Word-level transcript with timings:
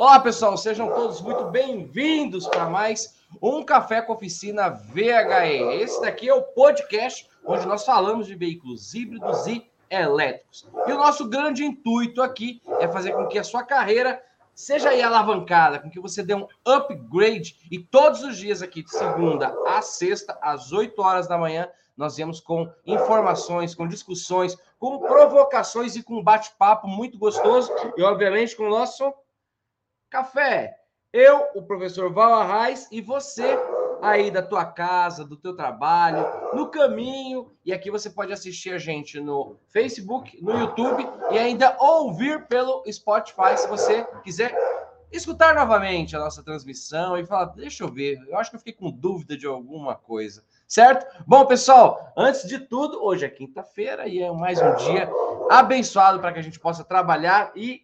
Olá, 0.00 0.18
pessoal, 0.18 0.56
sejam 0.56 0.88
todos 0.94 1.20
muito 1.20 1.44
bem-vindos 1.44 2.48
para 2.48 2.70
mais 2.70 3.20
um 3.42 3.62
Café 3.62 4.00
com 4.00 4.14
Oficina 4.14 4.70
VHE. 4.70 5.74
Esse 5.78 6.00
daqui 6.00 6.26
é 6.26 6.32
o 6.32 6.40
podcast 6.40 7.28
onde 7.44 7.66
nós 7.66 7.84
falamos 7.84 8.26
de 8.26 8.34
veículos 8.34 8.94
híbridos 8.94 9.46
e 9.46 9.70
elétricos. 9.90 10.66
E 10.86 10.92
o 10.92 10.96
nosso 10.96 11.28
grande 11.28 11.66
intuito 11.66 12.22
aqui 12.22 12.62
é 12.78 12.88
fazer 12.88 13.12
com 13.12 13.28
que 13.28 13.38
a 13.38 13.44
sua 13.44 13.62
carreira 13.62 14.24
seja 14.54 14.88
aí 14.88 15.02
alavancada, 15.02 15.78
com 15.78 15.90
que 15.90 16.00
você 16.00 16.22
dê 16.22 16.34
um 16.34 16.48
upgrade 16.64 17.56
e 17.70 17.78
todos 17.78 18.22
os 18.22 18.38
dias 18.38 18.62
aqui, 18.62 18.82
de 18.82 18.90
segunda 18.90 19.54
a 19.66 19.82
sexta, 19.82 20.38
às 20.40 20.72
8 20.72 20.98
horas 21.02 21.28
da 21.28 21.36
manhã, 21.36 21.68
nós 21.94 22.16
viemos 22.16 22.40
com 22.40 22.72
informações, 22.86 23.74
com 23.74 23.86
discussões, 23.86 24.56
com 24.78 24.98
provocações 25.00 25.94
e 25.94 26.02
com 26.02 26.22
bate-papo 26.22 26.88
muito 26.88 27.18
gostoso 27.18 27.70
e, 27.98 28.02
obviamente, 28.02 28.56
com 28.56 28.62
o 28.62 28.70
nosso 28.70 29.12
café. 30.10 30.76
Eu, 31.12 31.46
o 31.54 31.62
professor 31.62 32.12
Val 32.12 32.34
Arraes 32.34 32.88
e 32.90 33.00
você 33.00 33.56
aí 34.02 34.30
da 34.30 34.42
tua 34.42 34.64
casa, 34.64 35.24
do 35.24 35.36
teu 35.36 35.54
trabalho, 35.54 36.24
no 36.54 36.68
caminho. 36.68 37.52
E 37.64 37.72
aqui 37.72 37.90
você 37.90 38.10
pode 38.10 38.32
assistir 38.32 38.72
a 38.72 38.78
gente 38.78 39.20
no 39.20 39.56
Facebook, 39.68 40.42
no 40.42 40.58
YouTube 40.58 41.06
e 41.30 41.38
ainda 41.38 41.76
ouvir 41.78 42.46
pelo 42.46 42.82
Spotify 42.90 43.56
se 43.56 43.68
você 43.68 44.04
quiser 44.22 44.54
escutar 45.12 45.54
novamente 45.54 46.14
a 46.14 46.20
nossa 46.20 46.42
transmissão 46.42 47.16
e 47.18 47.26
falar, 47.26 47.46
deixa 47.46 47.82
eu 47.82 47.92
ver, 47.92 48.16
eu 48.28 48.38
acho 48.38 48.50
que 48.50 48.56
eu 48.56 48.60
fiquei 48.60 48.72
com 48.72 48.90
dúvida 48.90 49.36
de 49.36 49.44
alguma 49.44 49.96
coisa, 49.96 50.44
certo? 50.68 51.04
Bom, 51.26 51.44
pessoal, 51.46 52.12
antes 52.16 52.46
de 52.48 52.60
tudo, 52.60 53.02
hoje 53.02 53.24
é 53.24 53.28
quinta-feira 53.28 54.06
e 54.06 54.22
é 54.22 54.30
mais 54.30 54.60
um 54.62 54.74
dia 54.76 55.10
abençoado 55.50 56.20
para 56.20 56.32
que 56.32 56.38
a 56.38 56.42
gente 56.42 56.60
possa 56.60 56.84
trabalhar 56.84 57.50
e 57.56 57.82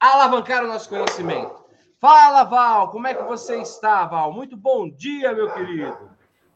alavancar 0.00 0.64
o 0.64 0.68
nosso 0.68 0.88
conhecimento. 0.88 1.58
Fala, 2.00 2.44
Val, 2.44 2.90
como 2.90 3.06
é 3.06 3.14
que 3.14 3.22
você 3.24 3.56
está, 3.56 4.06
Val? 4.06 4.32
Muito 4.32 4.56
bom 4.56 4.88
dia, 4.88 5.32
meu 5.34 5.52
querido. 5.52 5.96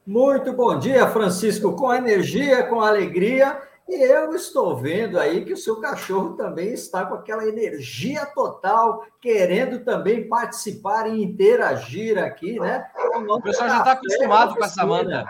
Muito 0.07 0.53
bom 0.53 0.79
dia, 0.79 1.09
Francisco, 1.09 1.75
com 1.75 1.93
energia, 1.93 2.65
com 2.65 2.81
alegria. 2.81 3.61
E 3.89 3.95
eu 3.95 4.33
estou 4.35 4.77
vendo 4.77 5.19
aí 5.19 5.45
que 5.45 5.53
o 5.53 5.57
seu 5.57 5.81
cachorro 5.81 6.35
também 6.35 6.73
está 6.73 7.05
com 7.05 7.15
aquela 7.15 7.47
energia 7.47 8.25
total, 8.27 9.05
querendo 9.21 9.85
também 9.85 10.29
participar 10.29 11.09
e 11.09 11.23
interagir 11.23 12.23
aqui, 12.23 12.59
né? 12.61 12.87
O 13.29 13.41
pessoal 13.41 13.69
já 13.69 13.79
está 13.79 13.93
acostumado 13.93 14.55
com 14.55 14.65
essa 14.65 14.87
manda. 14.87 15.25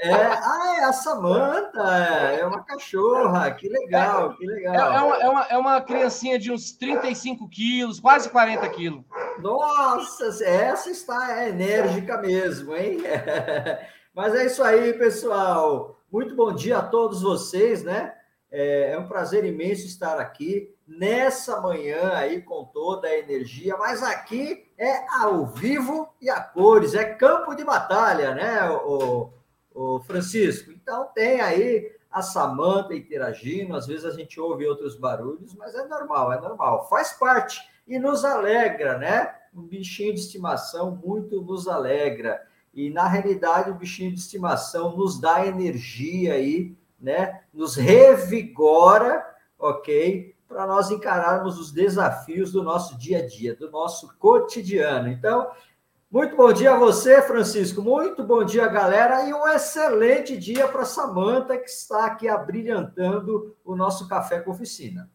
É, 0.00 0.12
ah, 0.12 0.76
é 0.78 0.84
a 0.84 0.92
Samanta, 0.92 1.82
é 2.38 2.46
uma 2.46 2.62
cachorra, 2.62 3.50
que 3.50 3.68
legal, 3.68 4.36
que 4.36 4.46
legal. 4.46 4.74
É, 4.74 4.96
é, 4.96 5.00
uma, 5.00 5.16
é, 5.16 5.28
uma, 5.28 5.46
é 5.46 5.58
uma 5.58 5.80
criancinha 5.80 6.38
de 6.38 6.52
uns 6.52 6.70
35 6.72 7.48
quilos, 7.48 7.98
quase 7.98 8.30
40 8.30 8.68
quilos. 8.68 9.04
Nossa, 9.40 10.44
essa 10.44 10.88
está 10.88 11.48
enérgica 11.48 12.16
mesmo, 12.16 12.76
hein? 12.76 12.98
Mas 14.14 14.34
é 14.34 14.46
isso 14.46 14.62
aí, 14.62 14.92
pessoal. 14.92 16.00
Muito 16.10 16.34
bom 16.36 16.52
dia 16.54 16.78
a 16.78 16.82
todos 16.82 17.22
vocês, 17.22 17.82
né? 17.82 18.14
É, 18.50 18.92
é 18.92 18.98
um 18.98 19.08
prazer 19.08 19.44
imenso 19.44 19.84
estar 19.84 20.18
aqui 20.20 20.74
nessa 20.86 21.60
manhã 21.60 22.12
aí 22.14 22.40
com 22.40 22.64
toda 22.64 23.08
a 23.08 23.18
energia, 23.18 23.76
mas 23.76 24.02
aqui 24.02 24.66
é 24.78 25.04
ao 25.20 25.44
vivo 25.44 26.08
e 26.20 26.30
a 26.30 26.40
cores, 26.40 26.94
é 26.94 27.04
campo 27.04 27.54
de 27.54 27.62
batalha, 27.62 28.34
né, 28.34 28.70
o, 28.70 29.30
o 29.78 30.00
Francisco? 30.00 30.72
Então 30.72 31.08
tem 31.14 31.40
aí 31.40 31.92
a 32.10 32.20
Samanta 32.20 32.94
interagindo, 32.94 33.76
às 33.76 33.86
vezes 33.86 34.04
a 34.04 34.10
gente 34.10 34.40
ouve 34.40 34.66
outros 34.66 34.96
barulhos, 34.96 35.54
mas 35.54 35.74
é 35.74 35.86
normal, 35.86 36.32
é 36.32 36.40
normal, 36.40 36.88
faz 36.88 37.12
parte 37.12 37.60
e 37.86 37.98
nos 37.98 38.24
alegra, 38.24 38.98
né? 38.98 39.34
Um 39.54 39.62
bichinho 39.62 40.14
de 40.14 40.20
estimação 40.20 40.96
muito 40.96 41.40
nos 41.42 41.68
alegra. 41.68 42.42
E 42.74 42.90
na 42.90 43.06
realidade, 43.06 43.70
o 43.70 43.74
bichinho 43.74 44.12
de 44.12 44.18
estimação 44.18 44.96
nos 44.96 45.20
dá 45.20 45.46
energia 45.46 46.34
aí, 46.34 46.76
né? 47.00 47.42
Nos 47.52 47.76
revigora, 47.76 49.24
ok? 49.58 50.34
Para 50.46 50.66
nós 50.66 50.90
encararmos 50.90 51.58
os 51.58 51.70
desafios 51.70 52.52
do 52.52 52.62
nosso 52.62 52.98
dia 52.98 53.18
a 53.18 53.26
dia, 53.26 53.54
do 53.54 53.70
nosso 53.70 54.16
cotidiano. 54.18 55.08
Então, 55.08 55.50
muito 56.10 56.36
bom 56.36 56.52
dia 56.52 56.72
a 56.72 56.78
você, 56.78 57.20
Francisco. 57.22 57.82
Muito 57.82 58.24
bom 58.24 58.44
dia, 58.44 58.66
galera. 58.66 59.28
E 59.28 59.34
um 59.34 59.46
excelente 59.48 60.36
dia 60.36 60.66
para 60.66 60.84
Samanta, 60.84 61.58
que 61.58 61.68
está 61.68 62.06
aqui 62.06 62.26
abrilhantando 62.28 63.56
o 63.64 63.76
nosso 63.76 64.08
café 64.08 64.40
com 64.40 64.50
oficina. 64.50 65.10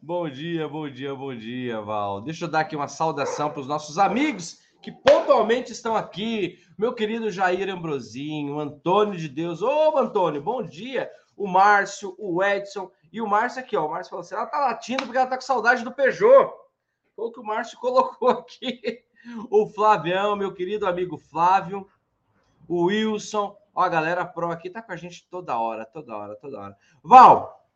Bom 0.00 0.28
dia, 0.28 0.68
bom 0.68 0.88
dia, 0.88 1.14
bom 1.14 1.34
dia, 1.34 1.80
Val. 1.80 2.20
Deixa 2.20 2.44
eu 2.44 2.48
dar 2.48 2.60
aqui 2.60 2.76
uma 2.76 2.86
saudação 2.86 3.50
para 3.50 3.60
os 3.60 3.66
nossos 3.66 3.98
amigos 3.98 4.60
que 4.80 4.92
pontualmente 4.92 5.72
estão 5.72 5.96
aqui. 5.96 6.58
Meu 6.78 6.94
querido 6.94 7.30
Jair 7.30 7.68
Ambrosinho, 7.74 8.60
Antônio 8.60 9.18
de 9.18 9.28
Deus. 9.28 9.62
Ô, 9.62 9.98
Antônio, 9.98 10.42
bom 10.42 10.62
dia. 10.62 11.10
O 11.36 11.48
Márcio, 11.48 12.14
o 12.18 12.42
Edson 12.44 12.90
e 13.10 13.20
o 13.20 13.26
Márcio 13.26 13.60
aqui, 13.60 13.76
ó. 13.76 13.86
O 13.86 13.90
Márcio 13.90 14.10
falou 14.10 14.22
assim: 14.22 14.34
ela 14.34 14.46
tá 14.46 14.60
latindo 14.60 15.04
porque 15.04 15.18
ela 15.18 15.26
tá 15.26 15.36
com 15.36 15.42
saudade 15.42 15.82
do 15.82 15.92
Peugeot. 15.92 16.52
Foi 17.16 17.26
o 17.26 17.32
que 17.32 17.40
o 17.40 17.44
Márcio 17.44 17.78
colocou 17.80 18.28
aqui 18.28 19.02
o 19.50 19.66
Flavião, 19.66 20.36
meu 20.36 20.52
querido 20.52 20.86
amigo 20.86 21.16
Flávio, 21.16 21.88
o 22.68 22.84
Wilson, 22.84 23.56
ó, 23.74 23.82
a 23.82 23.88
galera 23.88 24.24
pro 24.24 24.50
aqui 24.50 24.70
tá 24.70 24.82
com 24.82 24.92
a 24.92 24.96
gente 24.96 25.26
toda 25.30 25.58
hora, 25.58 25.84
toda 25.84 26.16
hora, 26.16 26.36
toda 26.36 26.60
hora. 26.60 26.76
Val, 27.02 27.66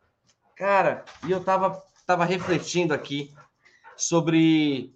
cara, 0.55 1.03
e 1.25 1.31
eu 1.31 1.43
tava, 1.43 1.81
tava 2.05 2.25
refletindo 2.25 2.93
aqui 2.93 3.33
sobre 3.95 4.93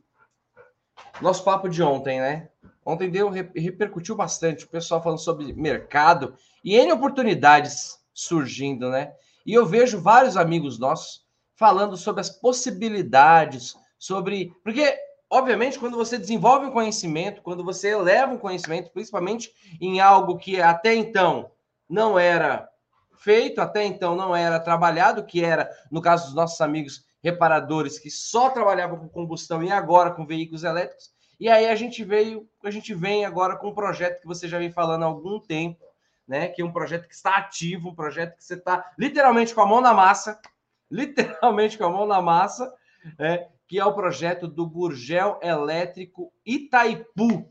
nosso 1.22 1.44
papo 1.44 1.70
de 1.70 1.82
ontem, 1.82 2.20
né? 2.20 2.50
Ontem 2.86 3.10
deu, 3.10 3.30
repercutiu 3.30 4.16
bastante, 4.16 4.66
o 4.66 4.70
pessoal 4.70 5.02
falando 5.02 5.20
sobre 5.20 5.54
mercado 5.54 6.36
e 6.64 6.76
N 6.76 6.92
oportunidades 6.92 8.00
surgindo, 8.14 8.90
né? 8.90 9.14
E 9.46 9.54
eu 9.54 9.66
vejo 9.66 10.02
vários 10.02 10.38
amigos 10.38 10.80
nossos 10.80 11.26
falando 11.56 11.96
sobre 11.96 12.22
as 12.22 12.30
possibilidades, 12.30 13.76
sobre. 13.98 14.54
Porque 14.64 14.98
obviamente, 15.34 15.80
quando 15.80 15.98
você 15.98 16.18
desenvolve 16.18 16.68
um 16.68 16.72
conhecimento, 16.72 17.42
quando 17.42 17.64
você 17.64 17.90
eleva 17.90 18.32
um 18.32 18.38
conhecimento, 18.38 18.92
principalmente 18.92 19.52
em 19.82 20.00
algo 20.00 20.38
que 20.38 20.62
até 20.62 20.94
então 20.94 21.50
não 21.90 22.20
era 22.20 22.70
feito, 23.18 23.60
até 23.60 23.84
então 23.84 24.16
não 24.16 24.36
era 24.36 24.60
trabalhado, 24.60 25.26
que 25.26 25.44
era, 25.44 25.68
no 25.90 26.02
caso 26.02 26.26
dos 26.26 26.36
nossos 26.36 26.62
amigos 26.62 27.04
reparadores, 27.24 27.98
que 27.98 28.12
só 28.12 28.52
trabalhavam 28.52 29.00
com 29.00 29.10
combustão 29.10 29.64
e 29.64 29.72
agora 29.72 30.12
com 30.12 30.26
veículos 30.26 30.64
elétricos. 30.64 31.12
E 31.40 31.50
aí 31.50 31.68
a 31.68 31.76
gente 31.76 32.04
veio, 32.04 32.48
a 32.64 32.70
gente 32.70 32.94
vem 32.94 33.26
agora 33.26 33.56
com 33.56 33.70
um 33.70 33.74
projeto 33.74 34.22
que 34.22 34.28
você 34.28 34.48
já 34.48 34.60
vem 34.60 34.72
falando 34.72 35.04
há 35.04 35.08
algum 35.08 35.40
tempo, 35.40 35.84
né? 36.28 36.48
Que 36.50 36.62
é 36.62 36.66
um 36.66 36.72
projeto 36.72 37.08
que 37.08 37.16
está 37.16 37.38
ativo, 37.38 37.90
um 37.90 37.96
projeto 37.96 38.38
que 38.38 38.44
você 38.44 38.54
está 38.54 38.94
literalmente 39.00 39.56
com 39.56 39.62
a 39.62 39.66
mão 39.66 39.82
na 39.82 39.96
massa, 39.96 40.40
literalmente 40.92 41.76
com 41.76 41.86
a 41.86 41.90
mão 41.90 42.06
na 42.06 42.22
massa, 42.22 42.72
é, 43.18 43.48
que 43.68 43.80
é 43.80 43.86
o 43.86 43.94
projeto 43.94 44.48
do 44.48 44.68
Gurgel 44.68 45.40
Elétrico 45.42 46.32
Itaipu, 46.46 47.50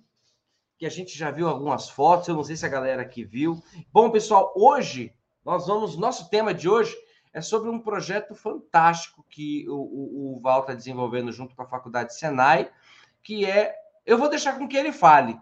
que 0.78 0.86
a 0.86 0.90
gente 0.90 1.16
já 1.16 1.30
viu 1.30 1.48
algumas 1.48 1.88
fotos, 1.88 2.28
eu 2.28 2.34
não 2.34 2.44
sei 2.44 2.56
se 2.56 2.66
a 2.66 2.68
galera 2.68 3.02
aqui 3.02 3.24
viu. 3.24 3.62
Bom, 3.92 4.10
pessoal, 4.10 4.52
hoje 4.56 5.14
nós 5.44 5.66
vamos, 5.66 5.96
nosso 5.96 6.28
tema 6.28 6.52
de 6.52 6.68
hoje 6.68 6.96
é 7.32 7.40
sobre 7.40 7.70
um 7.70 7.78
projeto 7.78 8.34
fantástico 8.34 9.24
que 9.28 9.68
o, 9.68 9.74
o, 9.74 10.36
o 10.36 10.40
Val 10.40 10.60
está 10.60 10.74
desenvolvendo 10.74 11.32
junto 11.32 11.54
com 11.56 11.62
a 11.62 11.68
Faculdade 11.68 12.14
Senai, 12.14 12.70
que 13.22 13.46
é, 13.46 13.74
eu 14.04 14.18
vou 14.18 14.28
deixar 14.28 14.58
com 14.58 14.68
que 14.68 14.76
ele 14.76 14.92
fale, 14.92 15.38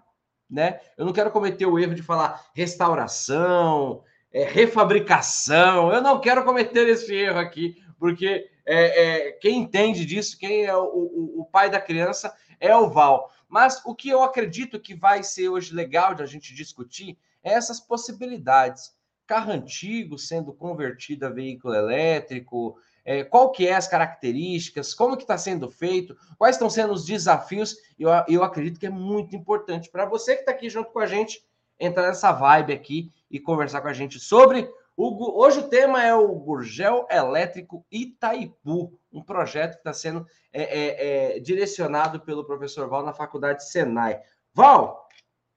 né? 0.48 0.80
Eu 0.96 1.04
não 1.04 1.12
quero 1.12 1.30
cometer 1.30 1.66
o 1.66 1.78
erro 1.78 1.94
de 1.94 2.02
falar 2.02 2.46
restauração, 2.54 4.04
é, 4.32 4.44
refabricação, 4.44 5.92
eu 5.92 6.00
não 6.00 6.20
quero 6.20 6.44
cometer 6.44 6.86
esse 6.88 7.14
erro 7.14 7.38
aqui, 7.38 7.82
porque 7.98 8.49
é, 8.66 9.28
é, 9.28 9.32
quem 9.32 9.58
entende 9.58 10.04
disso, 10.04 10.38
quem 10.38 10.64
é 10.64 10.76
o, 10.76 10.84
o, 10.84 11.40
o, 11.40 11.44
pai 11.44 11.70
da 11.70 11.80
criança, 11.80 12.34
é 12.58 12.74
o 12.74 12.90
Val. 12.90 13.30
Mas 13.48 13.82
o 13.84 13.94
que 13.94 14.08
eu 14.08 14.22
acredito 14.22 14.80
que 14.80 14.94
vai 14.94 15.22
ser 15.22 15.48
hoje 15.48 15.74
legal 15.74 16.14
de 16.14 16.22
a 16.22 16.26
gente 16.26 16.54
discutir 16.54 17.18
é 17.42 17.52
essas 17.52 17.80
possibilidades. 17.80 18.94
Carro 19.26 19.52
antigo 19.52 20.18
sendo 20.18 20.52
convertido 20.52 21.26
a 21.26 21.30
veículo 21.30 21.74
elétrico, 21.74 22.76
é, 23.04 23.24
qual 23.24 23.50
que 23.50 23.66
é 23.66 23.74
as 23.74 23.88
características, 23.88 24.94
como 24.94 25.16
que 25.16 25.22
está 25.22 25.38
sendo 25.38 25.70
feito, 25.70 26.16
quais 26.38 26.56
estão 26.56 26.68
sendo 26.68 26.92
os 26.92 27.04
desafios, 27.04 27.76
eu, 27.98 28.10
eu 28.28 28.44
acredito 28.44 28.78
que 28.78 28.86
é 28.86 28.90
muito 28.90 29.34
importante 29.34 29.90
para 29.90 30.04
você 30.04 30.34
que 30.34 30.40
está 30.40 30.52
aqui 30.52 30.68
junto 30.68 30.90
com 30.90 31.00
a 31.00 31.06
gente, 31.06 31.44
entrar 31.78 32.06
nessa 32.08 32.30
vibe 32.30 32.72
aqui 32.72 33.10
e 33.30 33.40
conversar 33.40 33.80
com 33.80 33.88
a 33.88 33.92
gente 33.92 34.20
sobre 34.20 34.68
o, 35.00 35.40
hoje 35.40 35.60
o 35.60 35.68
tema 35.68 36.04
é 36.04 36.14
o 36.14 36.28
Gurgel 36.34 37.06
Elétrico 37.10 37.84
Itaipu, 37.90 38.98
um 39.12 39.22
projeto 39.22 39.72
que 39.72 39.78
está 39.78 39.92
sendo 39.92 40.26
é, 40.52 40.62
é, 40.62 41.36
é, 41.36 41.40
direcionado 41.40 42.20
pelo 42.20 42.44
professor 42.44 42.88
Val 42.88 43.04
na 43.04 43.12
Faculdade 43.12 43.68
Senai. 43.68 44.20
Val, 44.52 45.08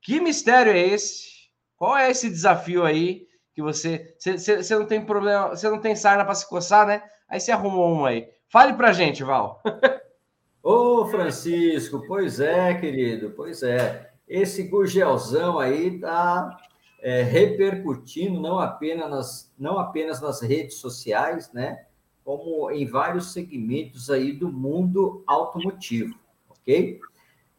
que 0.02 0.20
mistério 0.22 0.72
é 0.72 0.80
esse? 0.80 1.50
Qual 1.76 1.98
é 1.98 2.10
esse 2.10 2.30
desafio 2.30 2.86
aí 2.86 3.28
que 3.54 3.62
você. 3.62 4.16
Você 4.18 4.76
não 4.76 4.86
tem 4.86 5.06
problema, 5.06 5.50
você 5.50 5.70
não 5.70 5.80
tem 5.80 5.96
sarna 5.96 6.26
para 6.26 6.36
se 6.36 6.48
coçar, 6.48 6.88
né? 6.88 7.04
Aí 7.28 7.40
você 7.40 7.52
arrumou 7.52 7.94
um 7.94 8.06
aí. 8.06 8.30
Fale 8.48 8.74
para 8.74 8.94
gente, 8.94 9.24
Val. 9.24 9.62
Ô, 10.64 11.06
Francisco, 11.08 12.04
pois 12.08 12.40
é, 12.40 12.74
querido, 12.76 13.32
pois 13.32 13.64
é. 13.64 14.12
Esse 14.28 14.64
Gurgelzão 14.64 15.60
aí 15.60 16.00
tá 16.00 16.58
é, 17.04 17.22
repercutindo 17.22 18.40
não 18.40 18.58
apenas, 18.58 19.10
nas, 19.10 19.54
não 19.60 19.78
apenas 19.78 20.22
nas 20.22 20.42
redes 20.42 20.76
sociais, 20.76 21.52
né? 21.52 21.86
Como 22.24 22.72
em 22.72 22.86
vários 22.86 23.34
segmentos 23.34 24.10
aí 24.10 24.32
do 24.32 24.50
mundo 24.50 25.22
automotivo, 25.28 26.18
ok? 26.50 27.02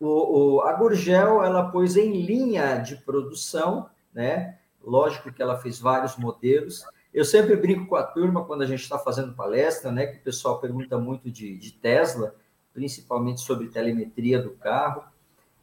o, 0.00 0.56
o, 0.56 0.60
a 0.62 0.72
Gurgel, 0.72 1.44
ela 1.44 1.70
pôs 1.70 1.98
em 1.98 2.22
linha 2.22 2.78
de 2.78 2.96
produção, 2.96 3.90
né? 4.12 4.58
lógico 4.82 5.30
que 5.30 5.42
ela 5.42 5.58
fez 5.58 5.78
vários 5.78 6.16
modelos, 6.16 6.82
eu 7.12 7.24
sempre 7.24 7.56
brinco 7.56 7.86
com 7.86 7.96
a 7.96 8.02
turma 8.02 8.44
quando 8.44 8.62
a 8.62 8.66
gente 8.66 8.82
está 8.82 8.98
fazendo 8.98 9.34
palestra, 9.34 9.92
né? 9.92 10.06
Que 10.06 10.16
o 10.16 10.22
pessoal 10.22 10.58
pergunta 10.58 10.98
muito 10.98 11.30
de, 11.30 11.58
de 11.58 11.72
Tesla, 11.72 12.34
principalmente 12.72 13.42
sobre 13.42 13.68
telemetria 13.68 14.40
do 14.40 14.52
carro. 14.52 15.04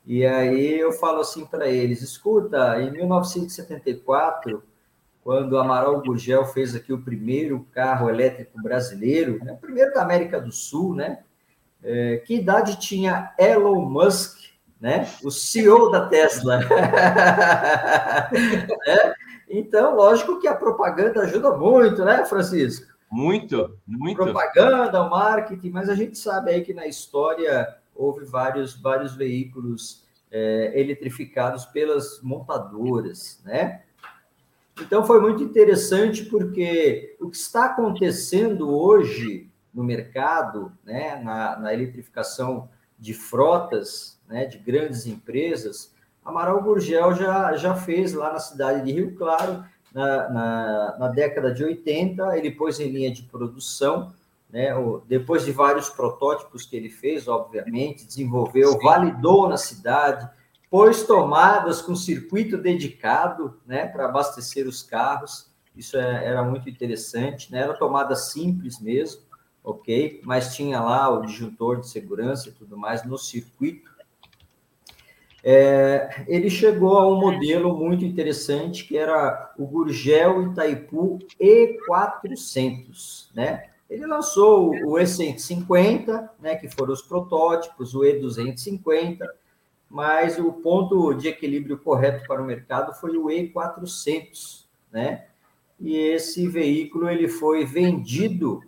E 0.09 0.25
aí 0.25 0.79
eu 0.79 0.91
falo 0.91 1.21
assim 1.21 1.45
para 1.45 1.67
eles: 1.67 2.01
escuta, 2.01 2.81
em 2.81 2.89
1974, 2.89 4.63
quando 5.23 5.55
Amaral 5.55 6.01
Gurgel 6.01 6.45
fez 6.45 6.75
aqui 6.75 6.91
o 6.91 7.03
primeiro 7.03 7.63
carro 7.71 8.09
elétrico 8.09 8.59
brasileiro, 8.59 9.37
né, 9.45 9.51
o 9.51 9.57
primeiro 9.57 9.93
da 9.93 10.01
América 10.01 10.41
do 10.41 10.51
Sul, 10.51 10.95
né? 10.95 11.19
É, 11.83 12.23
que 12.25 12.33
idade 12.33 12.79
tinha 12.79 13.31
Elon 13.37 13.81
Musk, 13.81 14.39
né? 14.81 15.07
O 15.23 15.29
CEO 15.29 15.91
da 15.91 16.07
Tesla. 16.07 16.59
é? 18.87 19.13
Então, 19.47 19.95
lógico 19.95 20.39
que 20.39 20.47
a 20.47 20.55
propaganda 20.55 21.21
ajuda 21.21 21.55
muito, 21.55 22.03
né, 22.03 22.25
Francisco? 22.25 22.91
Muito, 23.11 23.77
muito. 23.85 24.15
Propaganda, 24.17 25.03
o 25.03 25.09
marketing, 25.11 25.69
mas 25.69 25.87
a 25.87 25.93
gente 25.93 26.17
sabe 26.17 26.49
aí 26.49 26.61
que 26.61 26.73
na 26.73 26.87
história 26.87 27.78
houve 27.99 28.23
vários, 28.23 28.79
vários 28.79 29.13
veículos 29.13 30.07
é, 30.31 30.71
eletrificados 30.79 31.65
pelas 31.65 32.21
montadoras, 32.21 33.41
né? 33.43 33.83
Então 34.81 35.03
foi 35.03 35.19
muito 35.19 35.43
interessante 35.43 36.23
porque 36.23 37.17
o 37.19 37.29
que 37.29 37.35
está 37.35 37.65
acontecendo 37.65 38.73
hoje 38.73 39.51
no 39.73 39.83
mercado, 39.83 40.71
né, 40.85 41.21
na, 41.21 41.59
na 41.59 41.73
eletrificação 41.73 42.69
de 42.97 43.13
frotas, 43.13 44.17
né, 44.27 44.45
de 44.45 44.57
grandes 44.57 45.05
empresas, 45.05 45.93
Amaral 46.23 46.63
Gurgel 46.63 47.13
já, 47.13 47.57
já 47.57 47.75
fez 47.75 48.13
lá 48.13 48.31
na 48.31 48.39
cidade 48.39 48.85
de 48.85 48.91
Rio 48.93 49.15
Claro, 49.15 49.65
na, 49.93 50.29
na, 50.29 50.97
na 50.97 51.07
década 51.09 51.53
de 51.53 51.63
80, 51.63 52.37
ele 52.37 52.51
pôs 52.51 52.79
em 52.79 52.89
linha 52.89 53.11
de 53.11 53.23
produção 53.23 54.13
né? 54.49 54.69
Depois 55.07 55.45
de 55.45 55.51
vários 55.51 55.89
protótipos 55.89 56.65
que 56.65 56.75
ele 56.75 56.89
fez, 56.89 57.27
obviamente, 57.27 58.05
desenvolveu, 58.05 58.71
Sim. 58.71 58.79
validou 58.79 59.47
na 59.47 59.57
cidade, 59.57 60.27
pôs 60.69 61.03
tomadas 61.03 61.81
com 61.81 61.95
circuito 61.95 62.57
dedicado 62.57 63.59
né, 63.65 63.85
para 63.85 64.05
abastecer 64.05 64.67
os 64.67 64.81
carros. 64.81 65.49
Isso 65.75 65.97
é, 65.97 66.25
era 66.25 66.43
muito 66.43 66.69
interessante, 66.69 67.51
né? 67.51 67.59
Era 67.59 67.73
tomada 67.73 68.15
simples 68.15 68.81
mesmo, 68.81 69.21
ok? 69.63 70.19
Mas 70.25 70.55
tinha 70.55 70.81
lá 70.81 71.09
o 71.09 71.21
disjuntor 71.21 71.79
de 71.79 71.87
segurança 71.87 72.49
e 72.49 72.51
tudo 72.51 72.75
mais 72.75 73.05
no 73.05 73.17
circuito. 73.17 73.89
É, 75.41 76.25
ele 76.27 76.49
chegou 76.49 76.97
a 76.97 77.07
um 77.07 77.17
modelo 77.17 77.77
muito 77.77 78.03
interessante 78.03 78.85
que 78.85 78.97
era 78.97 79.53
o 79.57 79.65
Gurgel 79.65 80.51
Itaipu 80.51 81.17
E400, 81.39 83.29
né? 83.33 83.68
Ele 83.89 84.05
lançou 84.05 84.69
o 84.69 84.93
E150, 84.93 86.29
né, 86.39 86.55
que 86.55 86.69
foram 86.69 86.93
os 86.93 87.01
protótipos, 87.01 87.95
o 87.95 88.01
E250, 88.01 89.25
mas 89.89 90.37
o 90.37 90.53
ponto 90.53 91.13
de 91.13 91.27
equilíbrio 91.27 91.77
correto 91.79 92.27
para 92.27 92.41
o 92.41 92.45
mercado 92.45 92.93
foi 92.93 93.17
o 93.17 93.25
E400, 93.25 94.65
né? 94.91 95.25
E 95.79 95.95
esse 95.97 96.47
veículo 96.47 97.09
ele 97.09 97.27
foi 97.27 97.65
vendido 97.65 98.61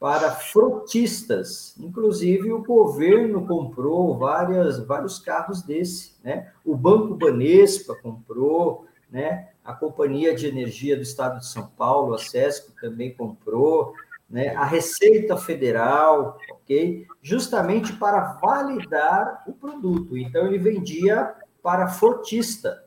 para 0.00 0.32
frotistas, 0.32 1.74
inclusive 1.78 2.52
o 2.52 2.62
governo 2.62 3.46
comprou 3.46 4.18
várias, 4.18 4.84
vários 4.84 5.18
carros 5.18 5.62
desse, 5.62 6.14
né? 6.24 6.52
O 6.64 6.76
Banco 6.76 7.14
Banespa 7.14 7.94
comprou, 7.94 8.86
né? 9.10 9.48
A 9.64 9.72
Companhia 9.72 10.34
de 10.34 10.46
Energia 10.46 10.96
do 10.96 11.02
Estado 11.02 11.38
de 11.38 11.46
São 11.46 11.66
Paulo, 11.66 12.14
a 12.14 12.18
SESC, 12.18 12.72
também 12.80 13.14
comprou, 13.14 13.94
né, 14.28 14.54
a 14.54 14.64
Receita 14.64 15.36
Federal, 15.36 16.38
ok? 16.50 17.06
Justamente 17.22 17.92
para 17.92 18.34
validar 18.34 19.44
o 19.46 19.52
produto. 19.52 20.16
Então, 20.16 20.46
ele 20.46 20.58
vendia 20.58 21.34
para 21.62 21.88
frotista, 21.88 22.84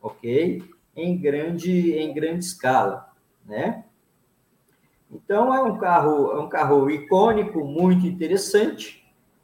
ok? 0.00 0.62
Em 0.94 1.16
grande, 1.16 1.92
em 1.92 2.12
grande 2.12 2.44
escala, 2.44 3.08
né? 3.46 3.84
Então, 5.10 5.54
é 5.54 5.62
um 5.62 5.78
carro, 5.78 6.32
é 6.32 6.40
um 6.40 6.48
carro 6.48 6.90
icônico, 6.90 7.64
muito 7.64 8.06
interessante, 8.06 9.02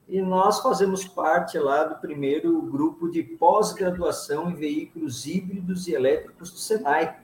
e 0.09 0.23
nós 0.23 0.61
fazemos 0.61 1.05
parte 1.05 1.59
lá 1.59 1.85
do 1.85 2.01
primeiro 2.01 2.63
grupo 2.63 3.11
de 3.11 3.23
pós-graduação 3.23 4.51
em 4.51 4.55
veículos 4.55 5.27
híbridos 5.27 5.87
e 5.87 5.93
elétricos 5.93 6.51
do 6.51 6.59
Senai, 6.59 7.15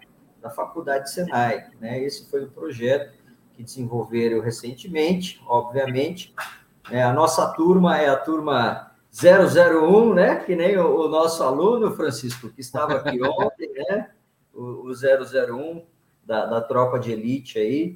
da 0.42 0.50
Faculdade 0.50 1.10
Senai, 1.10 1.70
né? 1.80 2.02
Esse 2.02 2.28
foi 2.30 2.44
o 2.44 2.50
projeto 2.50 3.23
que 3.54 3.62
desenvolveram 3.62 4.40
recentemente, 4.40 5.40
obviamente. 5.46 6.34
É, 6.90 7.02
a 7.02 7.12
nossa 7.12 7.46
turma 7.52 7.98
é 7.98 8.08
a 8.08 8.16
turma 8.16 8.92
001, 9.12 10.14
né? 10.14 10.36
Que 10.36 10.56
nem 10.56 10.76
o, 10.76 11.06
o 11.06 11.08
nosso 11.08 11.42
aluno, 11.42 11.94
Francisco, 11.94 12.50
que 12.50 12.60
estava 12.60 12.94
aqui 12.94 13.18
ontem, 13.22 13.72
né? 13.72 14.10
O, 14.52 14.88
o 14.88 14.92
001 14.92 15.82
da, 16.24 16.46
da 16.46 16.60
tropa 16.60 16.98
de 16.98 17.12
elite 17.12 17.58
aí. 17.58 17.94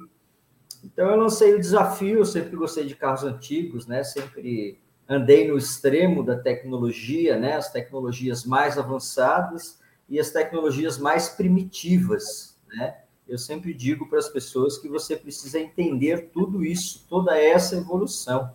Então 0.83 1.09
eu 1.09 1.17
lancei 1.17 1.53
o 1.53 1.59
desafio, 1.59 2.19
eu 2.19 2.25
sempre 2.25 2.55
gostei 2.55 2.85
de 2.85 2.95
carros 2.95 3.23
antigos, 3.23 3.85
né? 3.85 4.03
Sempre 4.03 4.79
andei 5.07 5.47
no 5.47 5.57
extremo 5.57 6.23
da 6.23 6.37
tecnologia, 6.37 7.37
né? 7.37 7.55
As 7.55 7.71
tecnologias 7.71 8.45
mais 8.45 8.77
avançadas 8.77 9.79
e 10.07 10.19
as 10.19 10.31
tecnologias 10.31 10.97
mais 10.97 11.29
primitivas, 11.29 12.57
né? 12.67 12.97
Eu 13.29 13.37
sempre 13.37 13.73
digo 13.75 14.09
para 14.09 14.17
as 14.17 14.27
pessoas 14.27 14.79
que 14.79 14.89
você 14.89 15.15
precisa 15.15 15.59
entender 15.59 16.31
tudo 16.33 16.65
isso, 16.65 17.05
toda 17.07 17.37
essa 17.37 17.75
evolução. 17.75 18.51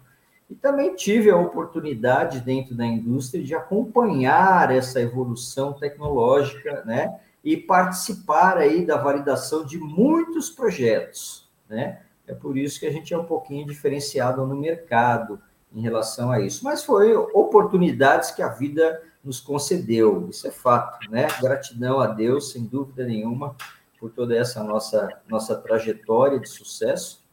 E 0.50 0.54
também 0.54 0.94
tive 0.96 1.30
a 1.30 1.36
oportunidade 1.36 2.40
dentro 2.40 2.74
da 2.74 2.84
indústria 2.84 3.42
de 3.42 3.54
acompanhar 3.54 4.72
essa 4.72 5.00
evolução 5.00 5.72
tecnológica, 5.72 6.82
né? 6.84 7.20
E 7.42 7.56
participar 7.56 8.58
aí 8.58 8.84
da 8.84 8.96
validação 8.96 9.64
de 9.64 9.78
muitos 9.78 10.50
projetos, 10.50 11.48
né? 11.68 12.00
É 12.26 12.34
por 12.34 12.58
isso 12.58 12.80
que 12.80 12.86
a 12.86 12.90
gente 12.90 13.14
é 13.14 13.18
um 13.18 13.24
pouquinho 13.24 13.66
diferenciado 13.66 14.44
no 14.44 14.56
mercado 14.56 15.40
em 15.72 15.80
relação 15.80 16.32
a 16.32 16.40
isso. 16.40 16.64
Mas 16.64 16.82
foi 16.82 17.14
oportunidades 17.14 18.32
que 18.32 18.42
a 18.42 18.48
vida 18.48 19.02
nos 19.22 19.40
concedeu, 19.40 20.28
isso 20.28 20.46
é 20.46 20.50
fato, 20.50 21.10
né? 21.10 21.28
Gratidão 21.40 22.00
a 22.00 22.08
Deus, 22.08 22.50
sem 22.50 22.64
dúvida 22.64 23.06
nenhuma, 23.06 23.56
por 24.04 24.10
toda 24.10 24.36
essa 24.36 24.62
nossa, 24.62 25.08
nossa 25.26 25.56
trajetória 25.56 26.38
de 26.38 26.46
sucesso. 26.46 27.24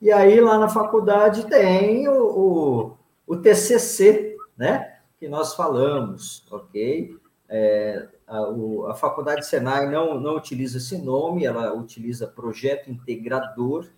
E 0.00 0.12
aí, 0.12 0.40
lá 0.40 0.56
na 0.56 0.68
faculdade, 0.68 1.48
tem 1.48 2.06
o, 2.06 2.22
o, 2.22 2.96
o 3.26 3.36
TCC, 3.36 4.36
né? 4.56 5.00
Que 5.18 5.26
nós 5.26 5.56
falamos, 5.56 6.46
ok? 6.52 7.18
É, 7.48 8.06
a, 8.28 8.42
o, 8.42 8.86
a 8.86 8.94
faculdade 8.94 9.44
Senai 9.44 9.90
não, 9.90 10.20
não 10.20 10.36
utiliza 10.36 10.78
esse 10.78 10.96
nome, 10.96 11.44
ela 11.44 11.74
utiliza 11.74 12.28
projeto 12.28 12.88
integrador, 12.88 13.88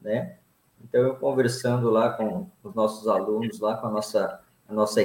né? 0.00 0.36
Então, 0.82 1.00
eu 1.00 1.14
conversando 1.14 1.90
lá 1.90 2.10
com 2.10 2.50
os 2.64 2.74
nossos 2.74 3.06
alunos, 3.06 3.60
lá 3.60 3.76
com 3.76 3.86
a 3.86 3.90
nossa, 3.90 4.40
a 4.68 4.72
nossa, 4.72 5.00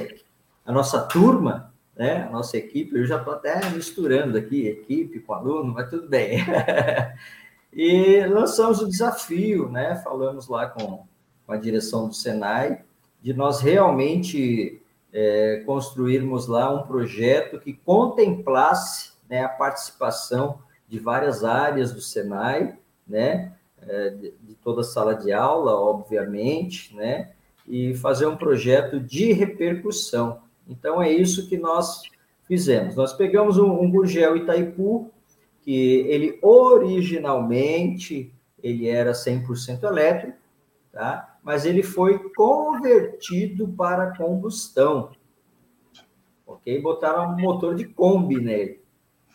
a 0.66 0.72
nossa 0.72 1.02
turma, 1.02 1.72
né? 1.96 2.24
A 2.24 2.30
nossa 2.30 2.56
equipe, 2.56 2.96
eu 2.96 3.06
já 3.06 3.18
estou 3.18 3.34
até 3.34 3.68
misturando 3.70 4.36
aqui, 4.36 4.66
equipe 4.66 5.20
com 5.20 5.34
aluno, 5.34 5.72
mas 5.72 5.88
tudo 5.88 6.08
bem. 6.08 6.38
e 7.72 8.24
lançamos 8.26 8.80
o 8.80 8.88
desafio, 8.88 9.68
né? 9.68 9.96
Falamos 10.02 10.48
lá 10.48 10.66
com, 10.68 11.06
com 11.46 11.52
a 11.52 11.56
direção 11.56 12.08
do 12.08 12.14
Senai, 12.14 12.82
de 13.22 13.32
nós 13.32 13.60
realmente 13.60 14.82
é, 15.12 15.62
construirmos 15.64 16.48
lá 16.48 16.74
um 16.74 16.82
projeto 16.86 17.60
que 17.60 17.72
contemplasse 17.72 19.12
né, 19.28 19.44
a 19.44 19.48
participação 19.48 20.58
de 20.88 20.98
várias 20.98 21.44
áreas 21.44 21.92
do 21.92 22.00
Senai, 22.00 22.76
né? 23.06 23.52
É, 23.86 24.10
de, 24.10 24.34
de 24.42 24.54
toda 24.54 24.80
a 24.80 24.84
sala 24.84 25.14
de 25.14 25.32
aula, 25.32 25.74
obviamente, 25.78 26.94
né? 26.96 27.30
E 27.66 27.94
fazer 27.94 28.26
um 28.26 28.36
projeto 28.36 28.98
de 28.98 29.32
repercussão. 29.32 30.43
Então, 30.68 31.02
é 31.02 31.10
isso 31.10 31.48
que 31.48 31.56
nós 31.56 32.02
fizemos. 32.44 32.96
Nós 32.96 33.12
pegamos 33.12 33.58
um, 33.58 33.70
um 33.70 33.90
Gurgel 33.90 34.36
Itaipu, 34.36 35.10
que 35.62 36.06
ele 36.08 36.38
originalmente 36.42 38.32
ele 38.62 38.88
era 38.88 39.12
100% 39.12 39.82
elétrico, 39.84 40.38
tá? 40.90 41.36
mas 41.42 41.66
ele 41.66 41.82
foi 41.82 42.30
convertido 42.30 43.68
para 43.68 44.16
combustão. 44.16 45.10
Ok? 46.46 46.80
Botaram 46.80 47.32
um 47.32 47.38
motor 47.38 47.74
de 47.74 47.84
Kombi 47.84 48.40
nele. 48.40 48.82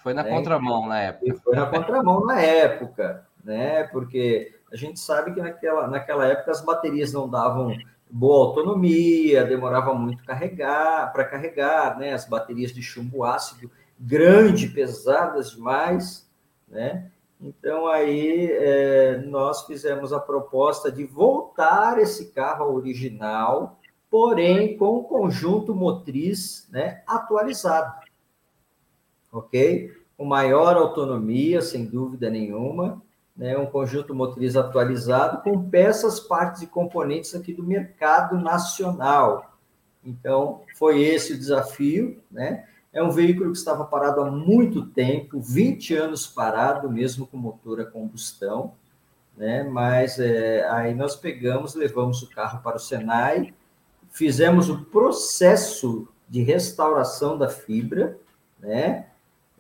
Foi 0.02 0.14
na 0.14 0.24
né? 0.24 0.30
contramão 0.32 0.88
na 0.88 1.00
época. 1.00 1.26
E 1.28 1.38
foi 1.38 1.56
na 1.56 1.66
contramão 1.68 2.26
na 2.26 2.42
época, 2.42 3.28
né? 3.44 3.84
Porque 3.84 4.56
a 4.72 4.76
gente 4.76 5.00
sabe 5.00 5.34
que 5.34 5.42
naquela, 5.42 5.88
naquela 5.88 6.26
época 6.26 6.52
as 6.52 6.64
baterias 6.64 7.12
não 7.14 7.30
davam 7.30 7.76
boa 8.10 8.48
autonomia, 8.48 9.46
demorava 9.46 9.94
muito 9.94 10.24
carregar 10.24 11.12
para 11.14 11.26
carregar, 11.26 11.98
né? 11.98 12.14
As 12.14 12.28
baterias 12.28 12.74
de 12.74 12.82
chumbo 12.82 13.24
ácido 13.24 13.70
grande, 14.00 14.70
pesadas 14.70 15.52
demais, 15.52 16.28
né? 16.68 17.12
Então 17.42 17.88
aí 17.88 18.52
é, 18.52 19.18
nós 19.26 19.66
fizemos 19.66 20.12
a 20.12 20.20
proposta 20.20 20.92
de 20.92 21.06
voltar 21.06 21.98
esse 22.00 22.32
carro 22.32 22.66
ao 22.66 22.76
original, 22.76 23.80
porém 24.10 24.78
com 24.78 24.98
o 24.98 25.04
conjunto 25.04 25.74
motriz, 25.74 26.68
né, 26.70 27.02
atualizado, 27.08 27.94
ok? 29.32 29.94
Com 30.18 30.26
maior 30.26 30.76
autonomia, 30.76 31.62
sem 31.62 31.86
dúvida 31.86 32.30
nenhuma, 32.30 33.02
né, 33.40 33.58
um 33.58 33.66
conjunto 33.66 34.14
motriz 34.14 34.58
atualizado 34.58 35.42
com 35.42 35.70
peças, 35.70 36.20
partes 36.20 36.62
e 36.62 36.68
componentes 36.68 37.34
aqui 37.34 37.54
do 37.54 37.64
mercado 37.64 38.38
nacional. 38.38 39.58
Então, 40.04 40.64
foi 40.76 41.02
esse 41.04 41.32
o 41.32 41.38
desafio, 41.38 42.22
né? 42.30 42.66
É 42.92 43.02
um 43.02 43.12
veículo 43.12 43.52
que 43.52 43.58
estava 43.58 43.86
parado 43.86 44.20
há 44.20 44.30
muito 44.30 44.86
tempo, 44.88 45.40
20 45.40 45.96
anos 45.96 46.28
parado, 46.28 46.92
mesmo 46.92 47.26
com 47.26 47.38
motor 47.38 47.80
a 47.80 47.86
combustão, 47.86 48.74
né? 49.38 49.64
Mas 49.64 50.20
é, 50.20 50.68
aí 50.70 50.94
nós 50.94 51.16
pegamos, 51.16 51.76
levamos 51.76 52.22
o 52.22 52.30
carro 52.30 52.62
para 52.62 52.76
o 52.76 52.80
Senai, 52.80 53.54
fizemos 54.12 54.70
o 54.70 54.84
processo 54.84 56.10
de 56.28 56.42
restauração 56.42 57.38
da 57.38 57.48
fibra, 57.48 58.20
né? 58.60 59.09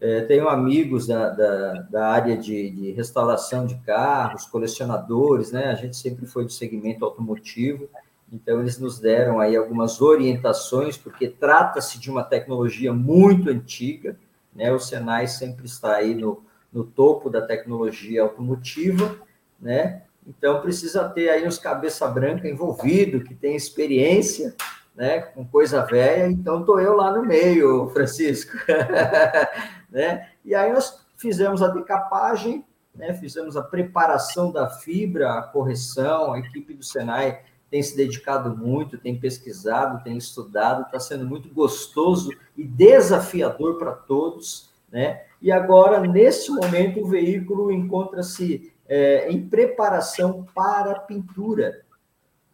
É, 0.02 0.22
tenho 0.22 0.48
amigos 0.48 1.08
da, 1.08 1.30
da, 1.30 1.74
da 1.82 2.08
área 2.08 2.38
de, 2.38 2.70
de, 2.70 2.92
restauração 2.92 3.66
de 3.66 3.76
carros, 3.80 4.46
colecionadores, 4.46 5.52
né? 5.52 5.66
A 5.66 5.76
gente 5.76 5.98
sempre 5.98 6.26
foi 6.26 6.46
do 6.46 6.52
segmento 6.52 7.04
automotivo, 7.04 7.90
então 8.32 8.62
eles 8.62 8.80
nos 8.80 8.98
deram 8.98 9.42
aí 9.42 9.58
algumas 9.58 10.02
orientações, 10.02 10.98
porque 10.98 11.28
trata-se 11.28 12.00
de 12.00 12.10
uma 12.10 12.24
tecnologia 12.24 12.94
muito 12.94 13.50
antiga, 13.50 14.18
né? 14.56 14.72
O 14.72 14.80
Senai 14.80 15.28
sempre 15.28 15.66
está 15.66 15.96
aí 15.96 16.16
no, 16.16 16.44
no 16.72 16.86
topo 16.86 17.30
da 17.30 17.42
tecnologia 17.42 18.22
automotiva, 18.22 19.18
né? 19.60 20.04
Então 20.26 20.62
precisa 20.62 21.10
ter 21.10 21.30
aí 21.30 21.46
uns 21.46 21.58
cabeça 21.58 22.08
branca 22.08 22.48
envolvido, 22.48 23.22
que 23.22 23.36
tem 23.36 23.54
experiência, 23.54 24.56
né? 24.96 25.20
Com 25.20 25.44
coisa 25.44 25.86
velha, 25.86 26.32
então 26.32 26.62
estou 26.62 26.80
eu 26.80 26.96
lá 26.96 27.12
no 27.12 27.26
meio, 27.26 27.90
Francisco. 27.90 28.56
né? 29.92 30.30
E 30.44 30.56
aí 30.56 30.72
nós 30.72 31.06
fizemos 31.18 31.62
a 31.62 31.68
decapagem, 31.68 32.66
né? 32.96 33.14
fizemos 33.14 33.56
a 33.58 33.62
preparação 33.62 34.52
da 34.52 34.70
fibra, 34.70 35.34
a 35.34 35.42
correção, 35.44 36.34
a 36.34 36.40
equipe 36.40 36.74
do 36.74 36.84
Senai 36.84 37.42
tem 37.70 37.84
se 37.84 37.96
dedicado 37.96 38.56
muito, 38.58 38.98
tem 38.98 39.20
pesquisado, 39.20 40.04
tem 40.04 40.18
estudado, 40.18 40.84
está 40.84 41.00
sendo 41.00 41.26
muito 41.26 41.54
gostoso 41.54 42.32
e 42.58 42.64
desafiador 42.64 43.78
para 43.78 43.92
todos, 43.92 44.70
né? 44.92 45.24
E 45.42 45.52
agora, 45.52 46.00
nesse 46.00 46.52
momento, 46.52 47.02
o 47.02 47.08
veículo 47.08 47.72
encontra-se 47.72 48.74
é, 48.88 49.32
em 49.32 49.48
preparação 49.48 50.48
para 50.54 51.00
pintura, 51.00 51.86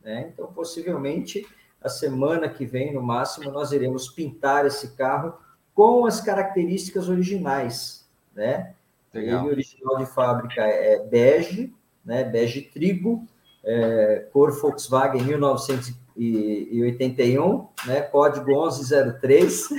né? 0.04 0.32
Então, 0.34 0.48
possivelmente, 0.48 1.48
a 1.82 1.88
semana 1.88 2.50
que 2.50 2.66
vem, 2.66 2.94
no 2.94 3.02
máximo, 3.02 3.50
nós 3.52 3.72
iremos 3.72 4.10
pintar 4.10 4.66
esse 4.66 4.96
carro 4.96 5.34
com 5.76 6.06
as 6.06 6.22
características 6.22 7.10
originais, 7.10 8.08
né? 8.34 8.74
Legal. 9.14 9.44
Ele 9.44 9.52
original 9.52 9.98
de 9.98 10.06
fábrica 10.06 10.62
é 10.62 11.00
bege, 11.00 11.76
né? 12.04 12.24
Bege 12.24 12.62
trigo, 12.62 13.28
é, 13.64 14.28
cor 14.32 14.52
Volkswagen 14.52 15.24
1981, 15.24 17.68
né? 17.86 18.02
Código 18.04 18.48
1103, 18.48 19.70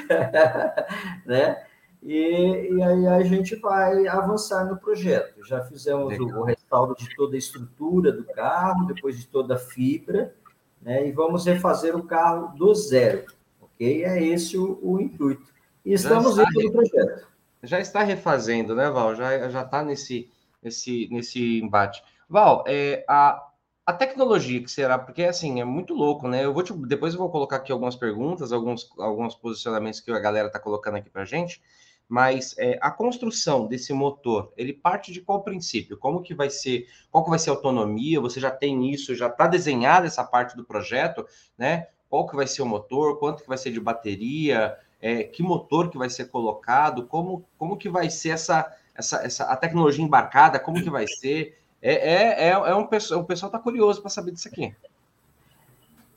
né? 1.24 1.64
E, 2.02 2.68
e, 2.72 2.82
aí 2.82 3.06
a 3.06 3.22
gente 3.22 3.56
vai 3.56 4.06
avançar 4.06 4.66
no 4.66 4.76
projeto. 4.76 5.42
Já 5.44 5.64
fizemos 5.64 6.14
o, 6.18 6.24
o, 6.24 6.44
restauro 6.44 6.94
de 6.94 7.08
toda 7.16 7.36
a 7.36 7.38
estrutura 7.38 8.12
do 8.12 8.22
carro, 8.22 8.84
depois 8.86 9.18
de 9.18 9.26
toda 9.26 9.54
a 9.54 9.58
fibra, 9.58 10.34
né? 10.80 11.08
E 11.08 11.12
vamos 11.12 11.46
refazer 11.46 11.96
o 11.96 12.02
carro 12.02 12.54
do 12.56 12.74
zero, 12.74 13.24
ok? 13.60 14.04
É 14.04 14.22
esse 14.22 14.58
o, 14.58 14.78
o 14.82 15.00
intuito. 15.00 15.55
E 15.87 15.93
estamos 15.93 16.37
indo 16.37 16.62
no 16.64 16.73
projeto. 16.73 17.28
Já 17.62 17.78
está 17.78 18.02
refazendo, 18.02 18.75
né, 18.75 18.90
Val? 18.90 19.14
Já 19.14 19.49
já 19.49 19.62
está 19.62 19.85
nesse 19.85 20.28
nesse 20.61 21.09
nesse 21.12 21.61
embate. 21.61 22.02
Val, 22.28 22.64
é, 22.66 23.05
a, 23.09 23.50
a 23.87 23.93
tecnologia 23.93 24.61
que 24.61 24.69
será, 24.71 24.99
porque 24.99 25.23
assim, 25.23 25.61
é 25.61 25.64
muito 25.64 25.95
louco, 25.95 26.26
né? 26.26 26.45
Eu 26.45 26.52
vou 26.52 26.64
te, 26.64 26.73
depois 26.73 27.14
eu 27.14 27.21
vou 27.21 27.31
colocar 27.31 27.57
aqui 27.57 27.71
algumas 27.71 27.95
perguntas, 27.95 28.50
alguns, 28.50 28.90
alguns 28.99 29.37
posicionamentos 29.37 30.00
que 30.00 30.11
a 30.11 30.19
galera 30.19 30.49
está 30.49 30.59
colocando 30.59 30.97
aqui 30.97 31.09
para 31.09 31.25
gente, 31.25 31.62
mas 32.09 32.57
é, 32.59 32.76
a 32.83 32.90
construção 32.90 33.69
desse 33.69 33.93
motor, 33.93 34.52
ele 34.57 34.73
parte 34.73 35.12
de 35.12 35.21
qual 35.21 35.45
princípio? 35.45 35.97
Como 35.97 36.21
que 36.21 36.35
vai 36.35 36.50
ser, 36.50 36.88
qual 37.12 37.23
que 37.23 37.31
vai 37.31 37.38
ser 37.38 37.50
a 37.50 37.52
autonomia? 37.52 38.21
Você 38.21 38.40
já 38.40 38.50
tem 38.50 38.90
isso, 38.90 39.14
já 39.14 39.28
está 39.28 39.47
desenhada 39.47 40.09
essa 40.09 40.25
parte 40.25 40.57
do 40.57 40.64
projeto, 40.64 41.25
né? 41.57 41.87
Qual 42.09 42.26
que 42.26 42.35
vai 42.35 42.49
ser 42.49 42.62
o 42.62 42.66
motor, 42.66 43.21
quanto 43.21 43.45
que 43.45 43.49
vai 43.49 43.59
ser 43.59 43.71
de 43.71 43.81
bateria, 43.81 44.76
é, 45.00 45.22
que 45.22 45.42
motor 45.42 45.90
que 45.90 45.98
vai 45.98 46.10
ser 46.10 46.26
colocado, 46.26 47.04
como, 47.04 47.44
como 47.58 47.76
que 47.76 47.88
vai 47.88 48.10
ser 48.10 48.30
essa, 48.30 48.72
essa, 48.94 49.16
essa 49.24 49.44
a 49.44 49.56
tecnologia 49.56 50.04
embarcada, 50.04 50.58
como 50.58 50.82
que 50.82 50.90
vai 50.90 51.06
ser, 51.06 51.58
É, 51.82 51.92
é, 51.92 52.48
é, 52.48 52.50
é 52.50 52.74
um, 52.74 52.82
o 52.82 52.88
pessoal 52.88 53.20
está 53.20 53.58
curioso 53.58 54.00
para 54.00 54.10
saber 54.10 54.32
disso 54.32 54.48
aqui. 54.48 54.74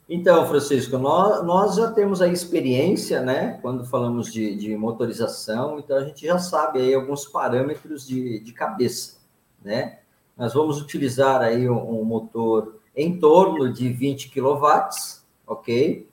Então, 0.10 0.48
Francisco, 0.48 0.98
nós, 0.98 1.46
nós 1.46 1.76
já 1.76 1.92
temos 1.92 2.20
a 2.20 2.28
experiência, 2.28 3.22
né, 3.22 3.60
quando 3.62 3.86
falamos 3.86 4.34
de, 4.34 4.56
de 4.56 4.76
motorização, 4.76 5.78
então 5.78 5.98
a 5.98 6.04
gente 6.04 6.26
já 6.26 6.40
sabe 6.40 6.80
aí 6.80 6.96
alguns 6.96 7.28
parâmetros 7.28 8.08
de, 8.08 8.40
de 8.40 8.52
cabeça, 8.52 9.18
né? 9.64 10.00
Nós 10.36 10.54
vamos 10.54 10.82
utilizar 10.82 11.42
aí 11.42 11.70
um, 11.70 12.02
um 12.02 12.04
motor 12.04 12.80
em 12.96 13.20
torno 13.20 13.72
de 13.72 13.90
20 13.90 14.32
kW, 14.32 14.66
ok? 15.46 16.09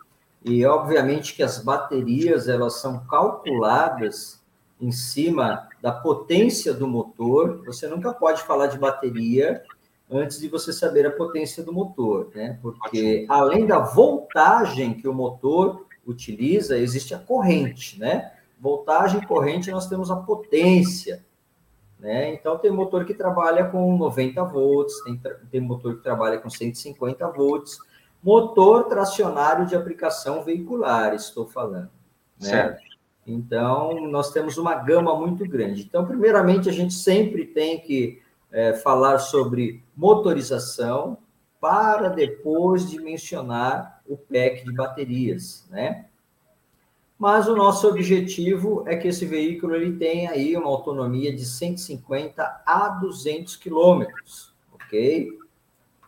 E 0.46 0.64
obviamente 0.64 1.34
que 1.34 1.42
as 1.42 1.58
baterias 1.58 2.48
elas 2.48 2.80
são 2.80 3.04
calculadas 3.06 4.40
em 4.80 4.92
cima 4.92 5.68
da 5.82 5.90
potência 5.90 6.72
do 6.72 6.86
motor. 6.86 7.64
Você 7.66 7.88
nunca 7.88 8.14
pode 8.14 8.42
falar 8.42 8.68
de 8.68 8.78
bateria 8.78 9.64
antes 10.08 10.38
de 10.38 10.48
você 10.48 10.72
saber 10.72 11.04
a 11.04 11.10
potência 11.10 11.64
do 11.64 11.72
motor, 11.72 12.30
né? 12.32 12.60
Porque 12.62 13.26
além 13.28 13.66
da 13.66 13.80
voltagem 13.80 14.94
que 14.94 15.08
o 15.08 15.12
motor 15.12 15.84
utiliza, 16.06 16.78
existe 16.78 17.12
a 17.12 17.18
corrente, 17.18 17.98
né? 17.98 18.32
Voltagem 18.60 19.20
e 19.20 19.26
corrente, 19.26 19.72
nós 19.72 19.88
temos 19.88 20.12
a 20.12 20.16
potência, 20.16 21.24
né? 21.98 22.32
Então, 22.32 22.56
tem 22.56 22.70
motor 22.70 23.04
que 23.04 23.14
trabalha 23.14 23.64
com 23.64 23.96
90 23.98 24.44
volts, 24.44 24.94
tem, 25.02 25.20
tem 25.50 25.60
motor 25.60 25.96
que 25.96 26.04
trabalha 26.04 26.38
com 26.38 26.48
150 26.48 27.28
volts, 27.32 27.78
motor 28.26 28.88
tracionário 28.88 29.66
de 29.66 29.76
aplicação 29.76 30.42
veicular, 30.42 31.14
estou 31.14 31.46
falando, 31.46 31.90
né? 32.40 32.48
Certo. 32.48 32.82
Então, 33.24 34.08
nós 34.08 34.32
temos 34.32 34.58
uma 34.58 34.74
gama 34.74 35.16
muito 35.16 35.48
grande. 35.48 35.82
Então, 35.82 36.04
primeiramente, 36.04 36.68
a 36.68 36.72
gente 36.72 36.92
sempre 36.92 37.46
tem 37.46 37.80
que 37.80 38.20
é, 38.50 38.72
falar 38.74 39.20
sobre 39.20 39.80
motorização 39.96 41.18
para 41.60 42.08
depois 42.08 42.90
de 42.90 42.98
mencionar 42.98 44.02
o 44.08 44.16
pack 44.16 44.64
de 44.64 44.72
baterias, 44.72 45.64
né? 45.70 46.06
Mas 47.16 47.46
o 47.48 47.54
nosso 47.54 47.88
objetivo 47.88 48.82
é 48.88 48.96
que 48.96 49.06
esse 49.08 49.24
veículo 49.24 49.76
ele 49.76 49.96
tenha 49.96 50.32
aí 50.32 50.56
uma 50.56 50.68
autonomia 50.68 51.34
de 51.34 51.46
150 51.46 52.62
a 52.66 52.88
200 52.88 53.54
quilômetros, 53.56 54.52
ok? 54.74 55.45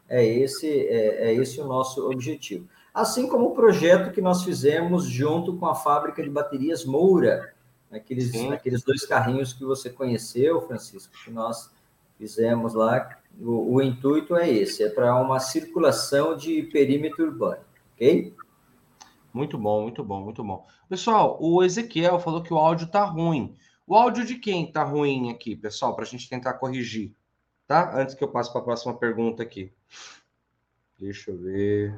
É 0.09 0.25
esse, 0.25 0.69
é, 0.69 1.29
é 1.29 1.35
esse 1.35 1.61
o 1.61 1.67
nosso 1.67 2.11
objetivo. 2.11 2.67
Assim 2.95 3.29
como 3.29 3.47
o 3.47 3.55
projeto 3.55 4.13
que 4.13 4.21
nós 4.21 4.43
fizemos 4.43 5.05
junto 5.05 5.57
com 5.57 5.67
a 5.67 5.75
fábrica 5.75 6.23
de 6.23 6.31
baterias 6.31 6.85
Moura, 6.85 7.55
aqueles, 7.91 8.35
aqueles 8.51 8.83
dois 8.83 9.05
carrinhos 9.07 9.53
que 9.53 9.65
você 9.65 9.91
conheceu, 9.91 10.61
Francisco, 10.63 11.13
que 11.25 11.31
nós 11.31 11.71
fizemos 12.17 12.75
lá. 12.75 13.09
O, 13.41 13.75
o 13.77 13.83
intuito 13.83 14.35
é 14.35 14.51
esse, 14.51 14.83
é 14.83 14.89
para 14.89 15.15
uma 15.21 15.39
circulação 15.39 16.37
de 16.37 16.63
perímetro 16.65 17.25
urbano, 17.25 17.63
ok? 17.95 18.35
Muito 19.33 19.57
bom, 19.57 19.83
muito 19.83 20.03
bom, 20.03 20.25
muito 20.25 20.43
bom. 20.43 20.67
Pessoal, 20.89 21.39
o 21.41 21.63
Ezequiel 21.63 22.19
falou 22.19 22.43
que 22.43 22.53
o 22.53 22.59
áudio 22.59 22.89
tá 22.89 23.05
ruim. 23.05 23.55
O 23.87 23.95
áudio 23.95 24.25
de 24.25 24.35
quem 24.35 24.71
tá 24.71 24.83
ruim 24.83 25.31
aqui, 25.31 25.55
pessoal, 25.55 25.95
para 25.95 26.05
a 26.05 26.09
gente 26.09 26.29
tentar 26.29 26.55
corrigir, 26.55 27.15
tá? 27.69 27.97
Antes 27.97 28.17
que 28.17 28.25
eu 28.25 28.29
passe 28.29 28.51
para 28.51 28.61
a 28.61 28.65
próxima 28.65 28.95
pergunta 28.95 29.45
aqui. 29.45 29.73
Deixa 30.99 31.31
eu 31.31 31.39
ver. 31.39 31.97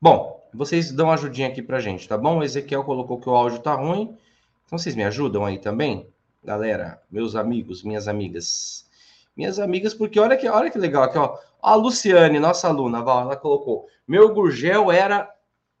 Bom, 0.00 0.44
vocês 0.52 0.90
dão 0.90 1.12
ajudinha 1.12 1.48
aqui 1.48 1.62
para 1.62 1.78
gente, 1.78 2.08
tá 2.08 2.18
bom? 2.18 2.38
O 2.38 2.42
Ezequiel 2.42 2.82
colocou 2.82 3.20
que 3.20 3.28
o 3.28 3.34
áudio 3.36 3.60
tá 3.60 3.74
ruim. 3.74 4.18
Então 4.66 4.76
vocês 4.76 4.96
me 4.96 5.04
ajudam 5.04 5.44
aí 5.44 5.58
também? 5.58 6.12
galera, 6.42 7.02
meus 7.10 7.36
amigos, 7.36 7.82
minhas 7.82 8.08
amigas. 8.08 8.88
Minhas 9.36 9.58
amigas, 9.58 9.92
porque 9.92 10.18
olha 10.18 10.36
que, 10.36 10.48
olha 10.48 10.70
que 10.70 10.78
legal 10.78 11.02
aqui, 11.02 11.18
ó. 11.18 11.38
A 11.60 11.74
Luciane, 11.74 12.38
nossa 12.38 12.68
aluna, 12.68 12.98
ela 12.98 13.36
colocou: 13.36 13.86
meu 14.06 14.32
Gurgel 14.32 14.90
era 14.90 15.30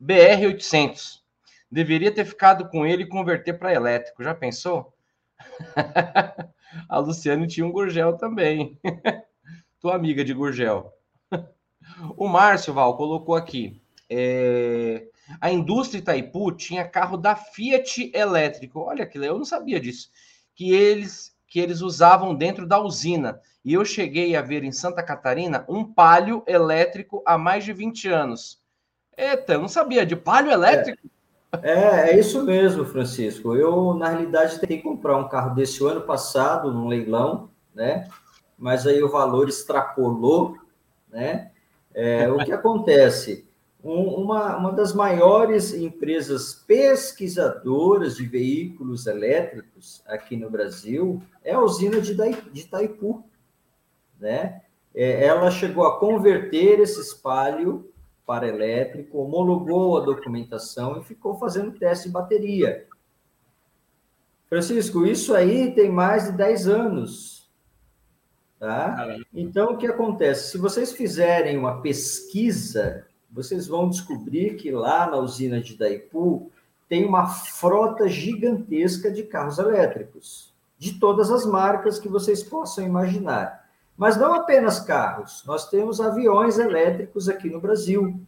BR-800. 0.02 1.20
Deveria 1.70 2.12
ter 2.12 2.24
ficado 2.24 2.68
com 2.68 2.86
ele 2.86 3.04
e 3.04 3.08
converter 3.08 3.54
para 3.54 3.72
elétrico. 3.72 4.22
Já 4.22 4.34
pensou? 4.34 4.92
a 6.88 6.98
Luciane 6.98 7.46
tinha 7.46 7.66
um 7.66 7.72
Gurgel 7.72 8.16
também. 8.16 8.78
Tua 9.80 9.94
amiga 9.94 10.24
de 10.24 10.34
Gurgel. 10.34 10.92
o 12.16 12.28
Márcio, 12.28 12.74
Val, 12.74 12.96
colocou 12.96 13.34
aqui. 13.34 13.80
É... 14.10 15.06
A 15.40 15.50
indústria 15.50 15.98
Itaipu 15.98 16.52
tinha 16.52 16.88
carro 16.88 17.16
da 17.16 17.36
Fiat 17.36 18.10
elétrico. 18.14 18.80
Olha 18.80 19.06
que 19.06 19.18
eu 19.18 19.36
não 19.36 19.44
sabia 19.44 19.78
disso 19.78 20.10
que 20.58 20.72
eles 20.72 21.38
que 21.46 21.60
eles 21.60 21.80
usavam 21.80 22.34
dentro 22.34 22.66
da 22.66 22.78
usina. 22.78 23.40
E 23.64 23.72
eu 23.72 23.82
cheguei 23.82 24.36
a 24.36 24.42
ver 24.42 24.64
em 24.64 24.72
Santa 24.72 25.02
Catarina 25.02 25.64
um 25.66 25.82
palio 25.82 26.42
elétrico 26.46 27.22
há 27.24 27.38
mais 27.38 27.64
de 27.64 27.72
20 27.72 28.08
anos. 28.08 28.60
Eita, 29.16 29.54
eu 29.54 29.60
não 29.60 29.68
sabia 29.68 30.04
de 30.04 30.14
palio 30.14 30.50
elétrico. 30.50 31.06
É, 31.06 31.17
é, 31.62 32.10
é 32.10 32.18
isso 32.18 32.44
mesmo, 32.44 32.84
Francisco. 32.84 33.54
Eu, 33.54 33.94
na 33.94 34.08
realidade, 34.08 34.58
tentei 34.58 34.80
comprar 34.80 35.16
um 35.16 35.28
carro 35.28 35.54
desse 35.54 35.84
ano 35.84 36.02
passado, 36.02 36.72
num 36.72 36.88
leilão, 36.88 37.50
né? 37.74 38.08
Mas 38.58 38.86
aí 38.86 39.02
o 39.02 39.08
valor 39.08 39.48
extrapolou, 39.48 40.56
né? 41.10 41.50
É, 41.94 42.30
o 42.30 42.38
que 42.44 42.52
acontece? 42.52 43.48
uma, 43.82 44.56
uma 44.56 44.72
das 44.72 44.92
maiores 44.92 45.72
empresas 45.72 46.54
pesquisadoras 46.54 48.16
de 48.16 48.26
veículos 48.26 49.06
elétricos 49.06 50.02
aqui 50.06 50.36
no 50.36 50.50
Brasil 50.50 51.22
é 51.44 51.54
a 51.54 51.60
usina 51.60 52.00
de, 52.00 52.14
de 52.14 52.60
Itaipu. 52.60 53.24
Né? 54.18 54.62
É, 54.94 55.24
ela 55.24 55.50
chegou 55.50 55.86
a 55.86 55.98
converter 55.98 56.80
esse 56.80 57.00
espalho 57.00 57.90
para 58.28 58.46
elétrico, 58.46 59.18
homologou 59.18 59.96
a 59.96 60.04
documentação 60.04 61.00
e 61.00 61.04
ficou 61.04 61.38
fazendo 61.38 61.78
teste 61.78 62.08
de 62.08 62.12
bateria. 62.12 62.86
Francisco, 64.50 65.06
isso 65.06 65.34
aí 65.34 65.72
tem 65.74 65.90
mais 65.90 66.26
de 66.26 66.32
10 66.32 66.68
anos. 66.68 67.50
Tá? 68.60 69.16
Então, 69.32 69.72
o 69.72 69.78
que 69.78 69.86
acontece? 69.86 70.50
Se 70.50 70.58
vocês 70.58 70.92
fizerem 70.92 71.56
uma 71.56 71.80
pesquisa 71.80 73.08
vocês 73.30 73.66
vão 73.66 73.88
descobrir 73.88 74.56
que 74.56 74.70
lá 74.70 75.06
na 75.06 75.18
usina 75.18 75.60
de 75.60 75.76
Daipu 75.76 76.50
tem 76.88 77.04
uma 77.04 77.26
frota 77.26 78.08
gigantesca 78.08 79.10
de 79.10 79.22
carros 79.22 79.58
elétricos, 79.58 80.54
de 80.78 80.98
todas 80.98 81.30
as 81.30 81.44
marcas 81.44 81.98
que 81.98 82.08
vocês 82.08 82.42
possam 82.42 82.84
imaginar. 82.84 83.57
Mas 83.98 84.16
não 84.16 84.32
apenas 84.32 84.78
carros, 84.78 85.42
nós 85.44 85.68
temos 85.68 86.00
aviões 86.00 86.56
elétricos 86.56 87.28
aqui 87.28 87.50
no 87.50 87.60
Brasil, 87.60 88.18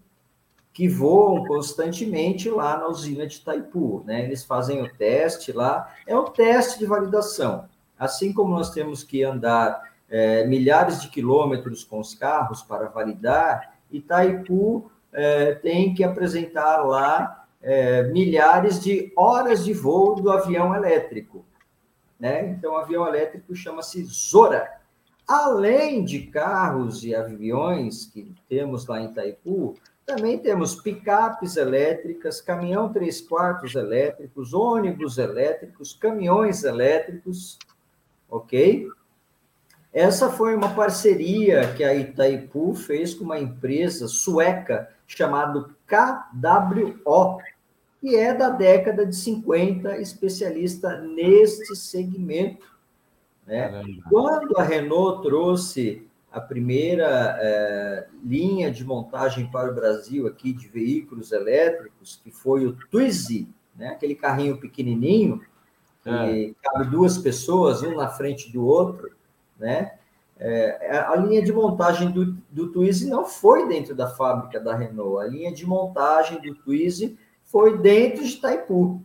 que 0.72 0.88
voam 0.88 1.46
constantemente 1.46 2.50
lá 2.50 2.76
na 2.76 2.88
usina 2.88 3.24
de 3.24 3.36
Itaipu, 3.36 4.02
né? 4.04 4.24
Eles 4.24 4.44
fazem 4.44 4.82
o 4.82 4.92
teste 4.92 5.52
lá, 5.52 5.94
é 6.06 6.16
o 6.16 6.24
teste 6.24 6.80
de 6.80 6.86
validação. 6.86 7.68
Assim 7.96 8.32
como 8.32 8.54
nós 8.54 8.70
temos 8.70 9.04
que 9.04 9.22
andar 9.22 9.92
é, 10.08 10.44
milhares 10.44 11.00
de 11.00 11.08
quilômetros 11.08 11.84
com 11.84 12.00
os 12.00 12.14
carros 12.14 12.62
para 12.62 12.88
validar, 12.88 13.76
Itaipu 13.92 14.90
é, 15.12 15.54
tem 15.54 15.94
que 15.94 16.02
apresentar 16.02 16.78
lá 16.78 17.44
é, 17.62 18.04
milhares 18.04 18.80
de 18.80 19.12
horas 19.16 19.64
de 19.64 19.72
voo 19.72 20.16
do 20.16 20.32
avião 20.32 20.74
elétrico. 20.74 21.44
Né? 22.18 22.48
Então, 22.50 22.72
o 22.72 22.76
avião 22.76 23.06
elétrico 23.06 23.54
chama-se 23.54 24.02
Zora. 24.04 24.79
Além 25.30 26.04
de 26.04 26.22
carros 26.22 27.04
e 27.04 27.14
aviões 27.14 28.04
que 28.04 28.34
temos 28.48 28.88
lá 28.88 29.00
em 29.00 29.04
Itaipu, 29.04 29.76
também 30.04 30.36
temos 30.36 30.74
picapes 30.74 31.56
elétricas, 31.56 32.40
caminhão 32.40 32.92
3 32.92 33.20
quartos 33.20 33.76
elétricos, 33.76 34.52
ônibus 34.52 35.18
elétricos, 35.18 35.92
caminhões 35.92 36.64
elétricos, 36.64 37.56
ok? 38.28 38.88
Essa 39.92 40.30
foi 40.30 40.56
uma 40.56 40.74
parceria 40.74 41.74
que 41.74 41.84
a 41.84 41.94
Itaipu 41.94 42.74
fez 42.74 43.14
com 43.14 43.22
uma 43.22 43.38
empresa 43.38 44.08
sueca 44.08 44.90
chamada 45.06 45.70
KWO, 45.86 47.38
que 48.00 48.16
é 48.16 48.34
da 48.34 48.48
década 48.48 49.06
de 49.06 49.14
50, 49.14 49.96
especialista 49.98 51.00
neste 51.00 51.76
segmento. 51.76 52.79
Né? 53.50 53.84
Quando 54.08 54.56
a 54.56 54.62
Renault 54.62 55.22
trouxe 55.22 56.06
a 56.30 56.40
primeira 56.40 57.36
é, 57.40 58.06
linha 58.24 58.70
de 58.70 58.84
montagem 58.84 59.50
para 59.50 59.72
o 59.72 59.74
Brasil 59.74 60.28
aqui 60.28 60.52
de 60.52 60.68
veículos 60.68 61.32
elétricos, 61.32 62.20
que 62.22 62.30
foi 62.30 62.64
o 62.64 62.76
Twizy, 62.88 63.48
né? 63.74 63.88
aquele 63.88 64.14
carrinho 64.14 64.56
pequenininho, 64.58 65.42
que 66.04 66.08
é. 66.08 66.52
cabe 66.62 66.88
duas 66.88 67.18
pessoas, 67.18 67.82
um 67.82 67.96
na 67.96 68.08
frente 68.08 68.52
do 68.52 68.64
outro, 68.64 69.10
né? 69.58 69.94
É, 70.38 71.04
a 71.06 71.14
linha 71.16 71.42
de 71.42 71.52
montagem 71.52 72.10
do, 72.10 72.34
do 72.50 72.68
Twizy 72.68 73.10
não 73.10 73.26
foi 73.26 73.68
dentro 73.68 73.94
da 73.94 74.08
fábrica 74.08 74.58
da 74.58 74.74
Renault, 74.74 75.22
a 75.22 75.28
linha 75.28 75.52
de 75.52 75.66
montagem 75.66 76.40
do 76.40 76.54
Twizy 76.54 77.18
foi 77.44 77.76
dentro 77.76 78.24
de 78.24 78.36
Itaipu, 78.36 79.04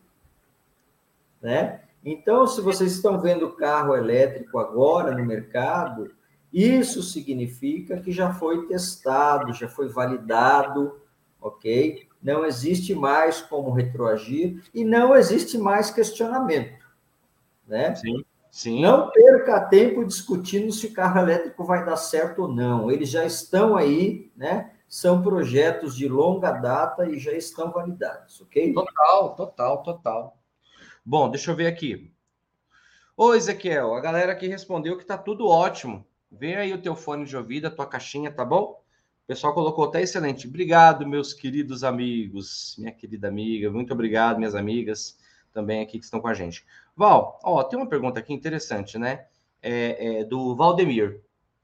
né? 1.41 1.81
Então, 2.05 2.45
se 2.45 2.61
vocês 2.61 2.91
estão 2.93 3.19
vendo 3.19 3.55
carro 3.55 3.95
elétrico 3.95 4.59
agora 4.59 5.17
no 5.17 5.25
mercado, 5.25 6.11
isso 6.53 7.01
significa 7.01 7.99
que 7.99 8.11
já 8.11 8.31
foi 8.31 8.67
testado, 8.67 9.51
já 9.51 9.67
foi 9.67 9.89
validado, 9.89 11.01
ok? 11.41 12.07
Não 12.21 12.45
existe 12.45 12.93
mais 12.93 13.41
como 13.41 13.71
retroagir 13.71 14.63
e 14.71 14.85
não 14.85 15.15
existe 15.15 15.57
mais 15.57 15.89
questionamento, 15.89 16.85
né? 17.67 17.95
Sim. 17.95 18.23
Sim. 18.51 18.81
Não 18.81 19.09
perca 19.09 19.59
tempo 19.59 20.05
discutindo 20.05 20.71
se 20.71 20.87
o 20.87 20.93
carro 20.93 21.19
elétrico 21.19 21.65
vai 21.65 21.83
dar 21.83 21.97
certo 21.97 22.43
ou 22.43 22.47
não. 22.47 22.89
Eles 22.89 23.09
já 23.09 23.25
estão 23.25 23.75
aí, 23.75 24.31
né? 24.33 24.71
São 24.87 25.21
projetos 25.21 25.93
de 25.93 26.07
longa 26.07 26.51
data 26.51 27.05
e 27.05 27.19
já 27.19 27.33
estão 27.33 27.69
validados, 27.69 28.39
ok? 28.39 28.71
Total, 28.71 29.35
total, 29.35 29.83
total. 29.83 30.34
Bom, 31.07 31.29
deixa 31.29 31.51
eu 31.51 31.55
ver 31.55 31.67
aqui. 31.67 32.11
Ô, 33.15 33.35
Ezequiel, 33.35 33.93
a 33.93 34.01
galera 34.01 34.31
aqui 34.31 34.47
respondeu 34.47 34.97
que 34.97 35.05
tá 35.05 35.15
tudo 35.15 35.47
ótimo. 35.47 36.03
Vê 36.31 36.55
aí 36.55 36.73
o 36.73 36.81
teu 36.81 36.95
fone 36.95 37.25
de 37.25 37.37
ouvido, 37.37 37.67
a 37.67 37.69
tua 37.69 37.85
caixinha, 37.85 38.31
tá 38.31 38.43
bom? 38.43 38.81
O 39.23 39.27
pessoal 39.27 39.53
colocou, 39.53 39.87
tá 39.91 40.01
excelente. 40.01 40.47
Obrigado, 40.47 41.07
meus 41.07 41.31
queridos 41.31 41.83
amigos, 41.83 42.75
minha 42.79 42.91
querida 42.91 43.27
amiga. 43.27 43.69
Muito 43.69 43.93
obrigado, 43.93 44.37
minhas 44.37 44.55
amigas 44.55 45.15
também 45.53 45.79
aqui 45.83 45.99
que 45.99 46.05
estão 46.05 46.19
com 46.19 46.27
a 46.27 46.33
gente. 46.33 46.65
Val, 46.95 47.39
ó, 47.43 47.63
tem 47.63 47.77
uma 47.77 47.87
pergunta 47.87 48.19
aqui 48.19 48.33
interessante, 48.33 48.97
né? 48.97 49.27
É, 49.61 50.21
é, 50.21 50.23
do 50.23 50.55
Valdemir, 50.55 51.21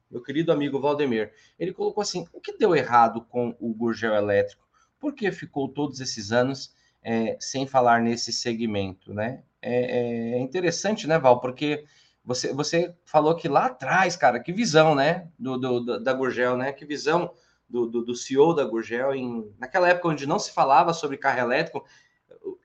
meu 0.10 0.22
querido 0.22 0.52
amigo 0.52 0.80
Valdemir. 0.80 1.34
Ele 1.58 1.74
colocou 1.74 2.04
assim: 2.04 2.28
o 2.32 2.40
que 2.40 2.60
deu 2.60 2.76
errado 2.76 3.22
com 3.22 3.56
o 3.60 3.74
Gurgel 3.74 4.14
elétrico? 4.14 4.68
Por 5.00 5.16
que 5.16 5.32
ficou 5.32 5.68
todos 5.68 6.00
esses 6.00 6.32
anos 6.32 6.76
é, 7.04 7.38
sem 7.40 7.66
falar 7.66 8.02
nesse 8.02 8.32
segmento, 8.32 9.14
né? 9.14 9.44
É, 9.62 10.36
é, 10.36 10.40
interessante, 10.40 11.08
né, 11.08 11.18
Val? 11.18 11.40
Porque 11.40 11.86
você, 12.24 12.54
você 12.54 12.96
falou 13.06 13.36
que 13.36 13.48
lá 13.48 13.66
atrás, 13.66 14.16
cara, 14.16 14.40
que 14.40 14.52
visão, 14.52 14.96
né, 14.96 15.28
do, 15.38 15.58
do 15.58 16.00
da 16.00 16.14
Gurgel, 16.14 16.58
né? 16.58 16.72
Que 16.72 16.86
visão 16.86 17.32
do, 17.70 17.88
do, 17.88 18.04
do 18.04 18.16
CEO 18.16 18.54
da 18.54 18.66
Gurgel 18.66 19.16
em 19.16 19.52
naquela 19.58 19.90
época 19.90 20.10
onde 20.10 20.28
não 20.28 20.38
se 20.38 20.52
falava 20.52 20.94
sobre 20.94 21.18
carro 21.18 21.40
elétrico. 21.40 21.86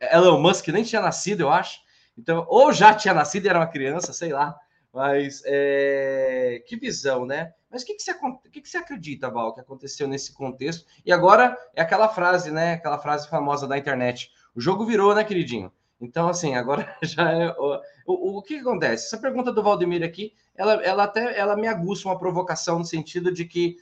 Elon 0.01 0.41
Musk 0.41 0.69
nem 0.69 0.85
tinha 0.85 1.01
nascido, 1.01 1.43
eu 1.43 1.51
acho. 1.51 1.81
Então, 2.19 2.47
ou 2.49 2.73
já 2.73 2.95
tinha 2.95 3.15
nascido 3.15 3.45
e 3.47 3.49
era 3.49 3.59
uma 3.59 3.67
criança, 3.67 4.13
sei 4.13 4.33
lá. 4.33 4.57
Mas 4.97 5.43
é... 5.45 6.65
que 6.67 6.75
visão, 6.75 7.27
né? 7.27 7.53
Mas 7.71 7.83
o 7.83 7.85
que, 7.85 7.93
que, 7.93 8.03
você, 8.03 8.15
que, 8.51 8.63
que 8.63 8.69
você 8.71 8.79
acredita, 8.79 9.29
Val, 9.29 9.53
que 9.53 9.61
aconteceu 9.61 10.09
nesse 10.09 10.33
contexto? 10.33 10.87
E 11.05 11.13
agora 11.13 11.55
é 11.75 11.83
aquela 11.83 12.09
frase, 12.09 12.51
né? 12.51 12.73
Aquela 12.73 12.99
frase 12.99 13.29
famosa 13.29 13.69
da 13.69 13.77
internet. 13.77 14.31
O 14.55 14.61
jogo 14.61 14.87
virou, 14.87 15.15
né, 15.15 15.23
queridinho? 15.23 15.71
Então, 16.01 16.31
assim, 16.31 16.55
agora 16.55 16.97
já 17.05 17.31
é. 17.31 17.51
O, 17.59 17.79
o, 18.07 18.39
o 18.39 18.43
que, 18.43 18.55
que, 18.55 18.61
acontece? 18.61 19.05
Essa 19.05 19.19
pergunta 19.19 19.53
do 19.53 19.63
Valdemir 19.63 20.03
aqui, 20.03 20.33
ela, 20.55 20.83
ela 20.83 21.05
até 21.05 21.39
ela 21.39 21.57
me 21.57 21.69
aguça 21.69 22.09
uma 22.09 22.19
provocação 22.19 22.79
no 22.79 22.85
sentido 22.87 23.31
de 23.31 23.45
que 23.45 23.77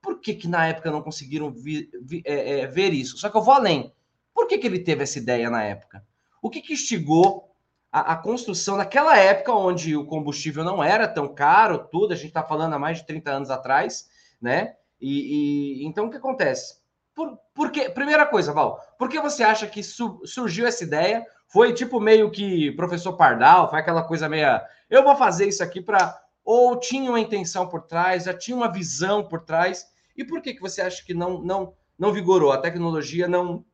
por 0.00 0.18
que, 0.18 0.32
que 0.32 0.48
na 0.48 0.66
época 0.66 0.90
não 0.90 1.02
conseguiram 1.02 1.52
vi, 1.52 1.90
vi, 2.02 2.22
é, 2.24 2.60
é, 2.60 2.66
ver 2.66 2.94
isso? 2.94 3.18
Só 3.18 3.28
que 3.28 3.36
eu 3.36 3.42
vou 3.42 3.52
além. 3.52 3.92
Por 4.32 4.46
que, 4.46 4.56
que 4.56 4.66
ele 4.66 4.78
teve 4.78 5.02
essa 5.02 5.18
ideia 5.18 5.50
na 5.50 5.62
época? 5.62 6.02
O 6.40 6.48
que, 6.48 6.62
que 6.62 6.72
instigou 6.72 7.53
a, 7.94 8.14
a, 8.14 8.16
construção 8.16 8.76
naquela 8.76 9.16
época 9.16 9.52
onde 9.52 9.96
o 9.96 10.04
combustível 10.04 10.64
não 10.64 10.82
era 10.82 11.06
tão 11.06 11.32
caro, 11.32 11.86
tudo, 11.92 12.12
a 12.12 12.16
gente 12.16 12.26
está 12.26 12.42
falando 12.42 12.72
há 12.72 12.78
mais 12.78 12.98
de 12.98 13.06
30 13.06 13.30
anos 13.30 13.50
atrás, 13.50 14.10
né? 14.42 14.74
E, 15.00 15.78
e 15.80 15.86
então 15.86 16.06
o 16.06 16.10
que 16.10 16.16
acontece? 16.16 16.80
Por, 17.14 17.38
por 17.54 17.70
que, 17.70 17.88
primeira 17.90 18.26
coisa, 18.26 18.52
Val, 18.52 18.80
por 18.98 19.08
que 19.08 19.20
você 19.20 19.44
acha 19.44 19.68
que 19.68 19.80
su, 19.80 20.20
surgiu 20.24 20.66
essa 20.66 20.82
ideia? 20.82 21.24
Foi 21.46 21.72
tipo 21.72 22.00
meio 22.00 22.32
que 22.32 22.72
professor 22.72 23.12
Pardal, 23.12 23.70
foi 23.70 23.78
aquela 23.78 24.02
coisa 24.02 24.28
meia. 24.28 24.66
Eu 24.90 25.04
vou 25.04 25.14
fazer 25.14 25.46
isso 25.46 25.62
aqui 25.62 25.80
para. 25.80 26.20
Ou 26.44 26.80
tinha 26.80 27.08
uma 27.08 27.20
intenção 27.20 27.68
por 27.68 27.82
trás, 27.82 28.24
já 28.24 28.34
tinha 28.34 28.56
uma 28.56 28.72
visão 28.72 29.22
por 29.22 29.42
trás. 29.44 29.86
E 30.16 30.24
por 30.24 30.42
que, 30.42 30.54
que 30.54 30.60
você 30.60 30.82
acha 30.82 31.04
que 31.04 31.14
não, 31.14 31.40
não, 31.40 31.72
não 31.96 32.12
vigorou? 32.12 32.50
A 32.50 32.58
tecnologia 32.58 33.28
não, 33.28 33.64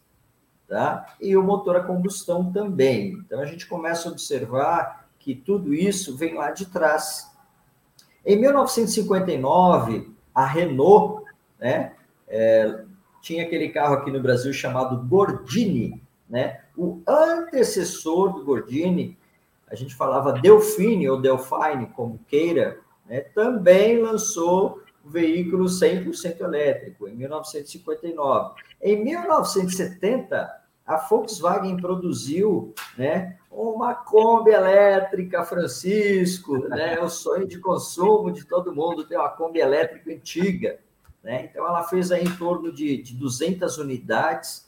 Tá? 0.69 1.17
E 1.21 1.37
o 1.37 1.43
motor 1.43 1.77
a 1.77 1.85
combustão 1.85 2.53
também. 2.53 3.13
Então 3.25 3.41
a 3.41 3.47
gente 3.47 3.67
começa 3.67 4.09
a 4.09 4.13
observar 4.13 5.09
que 5.19 5.35
tudo 5.35 5.73
isso 5.73 6.17
vem 6.17 6.35
lá 6.35 6.51
de 6.51 6.67
trás. 6.67 7.31
Em 8.25 8.37
1959, 8.37 10.11
a 10.35 10.45
Renault 10.45 11.26
né? 11.59 11.93
É, 12.29 12.85
tinha 13.21 13.45
aquele 13.45 13.69
carro 13.71 13.95
aqui 13.95 14.11
no 14.11 14.21
Brasil 14.21 14.53
chamado 14.53 14.97
Gordini, 15.07 16.03
né? 16.29 16.61
O 16.77 17.01
antecessor 17.07 18.33
do 18.33 18.45
Gordini, 18.45 19.17
a 19.69 19.75
gente 19.75 19.95
falava 19.95 20.33
Delfine 20.33 21.09
ou 21.09 21.21
Delfine, 21.21 21.87
como 21.95 22.21
queira, 22.29 22.79
né? 23.07 23.21
também 23.21 24.01
lançou 24.01 24.83
o 25.05 25.09
veículo 25.09 25.67
100% 25.67 26.41
elétrico, 26.41 27.09
em 27.09 27.15
1959. 27.15 28.55
Em 28.83 29.03
1970, 29.03 30.67
a 30.87 30.97
Volkswagen 30.99 31.77
produziu 31.77 32.75
né, 32.97 33.37
uma 33.51 33.95
Kombi 33.95 34.51
elétrica, 34.51 35.45
Francisco, 35.45 36.59
né, 36.69 37.01
o 37.01 37.09
sonho 37.09 37.47
de 37.47 37.59
consumo 37.59 38.31
de 38.31 38.45
todo 38.45 38.75
mundo 38.75 39.05
ter 39.05 39.17
uma 39.17 39.29
Kombi 39.29 39.59
elétrica 39.59 40.13
antiga. 40.13 40.79
Né? 41.27 41.47
Então, 41.51 41.67
ela 41.67 41.83
fez 41.83 42.13
aí 42.13 42.23
em 42.23 42.37
torno 42.37 42.73
de, 42.73 43.03
de 43.03 43.13
200 43.17 43.79
unidades 43.79 44.65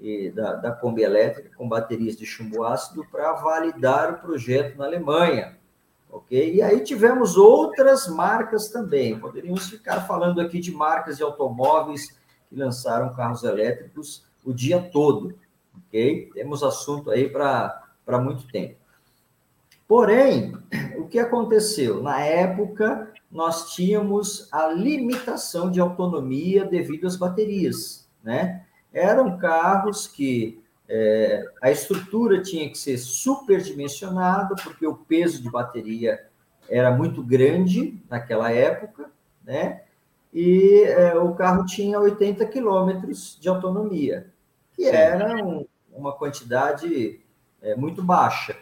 e, 0.00 0.30
da, 0.30 0.54
da 0.54 0.72
Kombi 0.72 1.02
elétrica 1.02 1.50
com 1.54 1.68
baterias 1.68 2.16
de 2.16 2.24
chumbo 2.24 2.64
ácido 2.64 3.04
para 3.12 3.34
validar 3.34 4.14
o 4.14 4.18
projeto 4.18 4.78
na 4.78 4.86
Alemanha. 4.86 5.58
Ok? 6.10 6.54
E 6.54 6.62
aí 6.62 6.80
tivemos 6.80 7.36
outras 7.36 8.08
marcas 8.08 8.70
também. 8.70 9.18
Poderíamos 9.18 9.68
ficar 9.68 10.06
falando 10.06 10.40
aqui 10.40 10.60
de 10.60 10.72
marcas 10.72 11.18
de 11.18 11.22
automóveis 11.22 12.18
que 12.48 12.56
lançaram 12.56 13.14
carros 13.14 13.44
elétricos 13.44 14.24
o 14.42 14.54
dia 14.54 14.80
todo, 14.80 15.34
ok? 15.76 16.30
Temos 16.32 16.62
assunto 16.62 17.10
aí 17.10 17.28
para 17.28 17.82
muito 18.18 18.50
tempo. 18.50 18.76
Porém, 19.86 20.56
o 20.96 21.06
que 21.06 21.18
aconteceu? 21.18 22.02
Na 22.02 22.18
época, 22.22 23.12
nós 23.30 23.74
tínhamos 23.74 24.48
a 24.52 24.68
limitação 24.68 25.70
de 25.70 25.80
autonomia 25.80 26.64
devido 26.64 27.06
às 27.06 27.16
baterias, 27.16 28.08
né? 28.22 28.64
Eram 28.92 29.36
carros 29.36 30.06
que 30.06 30.62
é, 30.88 31.44
a 31.60 31.70
estrutura 31.70 32.42
tinha 32.42 32.68
que 32.70 32.78
ser 32.78 32.96
superdimensionada, 32.96 34.54
porque 34.56 34.86
o 34.86 34.96
peso 34.96 35.42
de 35.42 35.50
bateria 35.50 36.26
era 36.68 36.90
muito 36.90 37.22
grande 37.22 38.02
naquela 38.08 38.50
época, 38.50 39.10
né? 39.44 39.82
E 40.32 40.82
é, 40.84 41.14
o 41.16 41.34
carro 41.34 41.64
tinha 41.66 42.00
80 42.00 42.44
quilômetros 42.46 43.38
de 43.40 43.48
autonomia, 43.48 44.32
que 44.74 44.84
Sim. 44.84 44.90
era 44.90 45.44
um, 45.44 45.66
uma 45.92 46.12
quantidade 46.12 47.20
é, 47.60 47.74
muito 47.74 48.02
baixa, 48.02 48.56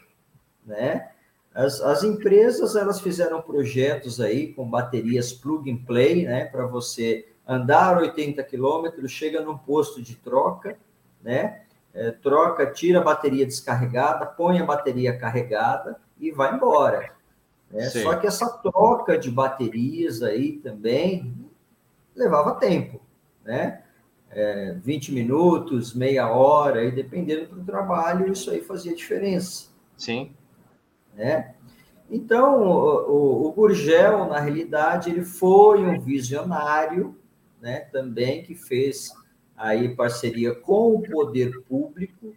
né? 0.65 1.11
As, 1.57 1.81
as 1.81 2.05
empresas 2.05 2.77
elas 2.77 3.01
fizeram 3.01 3.41
projetos 3.41 4.21
aí 4.21 4.53
com 4.53 4.69
baterias 4.69 5.33
plug 5.33 5.73
and 5.73 5.79
play, 5.87 6.27
né? 6.27 6.45
Para 6.45 6.67
você 6.67 7.27
andar 7.49 7.97
80 7.97 8.43
quilômetros, 8.45 9.11
chega 9.11 9.41
num 9.41 9.57
posto 9.57 10.03
de 10.03 10.17
troca, 10.17 10.77
né? 11.25 11.63
É, 11.95 12.11
troca, 12.11 12.67
tira 12.67 13.01
a 13.01 13.03
bateria 13.03 13.47
descarregada, 13.47 14.27
põe 14.27 14.59
a 14.59 14.67
bateria 14.67 15.17
carregada 15.17 15.99
e 16.21 16.31
vai 16.31 16.55
embora. 16.55 17.11
Né? 17.71 17.89
Só 17.89 18.17
que 18.17 18.27
essa 18.27 18.47
troca 18.59 19.17
de 19.17 19.31
baterias 19.31 20.23
aí 20.23 20.59
também 20.59 21.35
levava 22.15 22.57
tempo, 22.57 23.01
né? 23.43 23.83
É, 24.31 24.77
20 24.83 25.11
minutos, 25.11 25.95
meia 25.95 26.29
hora, 26.29 26.85
e 26.85 26.91
dependendo 26.91 27.47
do 27.47 27.65
trabalho, 27.65 28.31
isso 28.31 28.51
aí 28.51 28.61
fazia 28.61 28.95
diferença. 28.95 29.69
Sim. 29.97 30.36
Né? 31.17 31.55
Então, 32.11 32.63
o, 32.63 33.49
o, 33.49 33.53
Gurgel, 33.53 34.27
na 34.27 34.39
realidade, 34.39 35.11
ele 35.11 35.25
foi 35.25 35.85
um 35.85 35.99
visionário, 35.99 37.19
né, 37.61 37.81
também, 37.81 38.43
que 38.43 38.55
fez 38.55 39.13
aí 39.57 39.95
parceria 39.97 40.55
com 40.55 40.95
o 40.95 41.03
poder 41.03 41.63
público, 41.63 42.35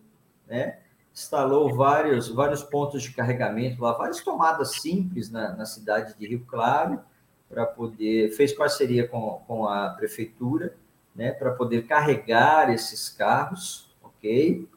né, 0.47 0.79
instalou 1.13 1.75
vários, 1.75 2.29
vários 2.29 2.63
pontos 2.63 3.03
de 3.03 3.11
carregamento 3.11 3.81
lá, 3.81 3.91
várias 3.91 4.21
tomadas 4.21 4.81
simples 4.81 5.29
na, 5.29 5.55
na 5.55 5.65
cidade 5.65 6.17
de 6.17 6.25
Rio 6.25 6.45
Claro, 6.47 7.01
para 7.47 7.65
poder, 7.65 8.31
fez 8.31 8.53
parceria 8.53 9.07
com, 9.07 9.41
com 9.45 9.67
a 9.67 9.89
prefeitura, 9.89 10.75
né, 11.13 11.31
para 11.31 11.51
poder 11.51 11.85
carregar 11.85 12.73
esses 12.73 13.09
carros, 13.09 13.93
ok? 14.01 14.67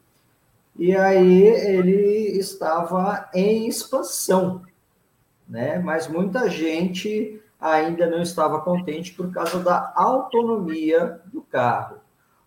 E 0.77 0.95
aí 0.95 1.43
ele 1.43 2.37
estava 2.37 3.29
em 3.33 3.67
expansão, 3.67 4.63
né? 5.47 5.77
Mas 5.79 6.07
muita 6.07 6.49
gente 6.49 7.39
ainda 7.59 8.07
não 8.07 8.21
estava 8.21 8.59
contente 8.61 9.13
por 9.13 9.31
causa 9.31 9.59
da 9.59 9.93
autonomia 9.95 11.21
do 11.31 11.41
carro. 11.41 11.97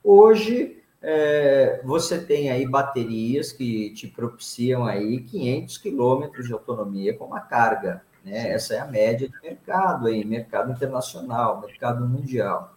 Hoje 0.02 0.82
é, 1.00 1.80
você 1.84 2.18
tem 2.18 2.50
aí 2.50 2.66
baterias 2.66 3.52
que 3.52 3.90
te 3.90 4.08
propiciam 4.08 4.84
aí 4.84 5.20
500 5.20 5.78
quilômetros 5.78 6.46
de 6.46 6.52
autonomia 6.52 7.16
com 7.16 7.26
uma 7.26 7.40
carga, 7.40 8.02
né? 8.24 8.50
Essa 8.50 8.74
é 8.74 8.80
a 8.80 8.86
média 8.86 9.28
de 9.28 9.40
mercado 9.40 10.08
aí, 10.08 10.24
mercado 10.24 10.72
internacional, 10.72 11.60
mercado 11.60 12.04
mundial. 12.06 12.74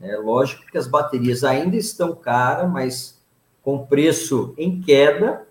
É 0.00 0.16
lógico 0.16 0.64
que 0.66 0.78
as 0.78 0.86
baterias 0.86 1.44
ainda 1.44 1.76
estão 1.76 2.14
caras, 2.14 2.70
mas 2.70 3.21
com 3.62 3.86
preço 3.86 4.54
em 4.58 4.80
queda, 4.80 5.46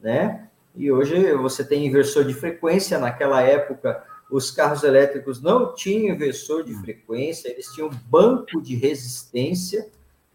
né? 0.00 0.48
E 0.74 0.92
hoje 0.92 1.32
você 1.34 1.64
tem 1.64 1.86
inversor 1.86 2.24
de 2.24 2.34
frequência. 2.34 2.98
Naquela 2.98 3.40
época, 3.40 4.04
os 4.30 4.50
carros 4.50 4.82
elétricos 4.82 5.40
não 5.40 5.74
tinham 5.74 6.14
inversor 6.14 6.64
de 6.64 6.74
frequência, 6.74 7.48
eles 7.48 7.66
tinham 7.68 7.90
banco 8.08 8.60
de 8.60 8.76
resistência, 8.76 9.88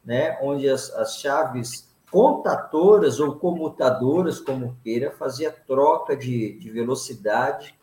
né? 0.03 0.37
Onde 0.41 0.67
as, 0.67 0.89
as 0.93 1.17
chaves 1.19 1.89
contatoras 2.09 3.19
ou 3.19 3.35
comutadoras, 3.35 4.39
como 4.39 4.75
queira, 4.83 5.11
fazia 5.11 5.51
troca 5.51 6.15
de, 6.15 6.59
de 6.59 6.69
velocidade 6.69 7.73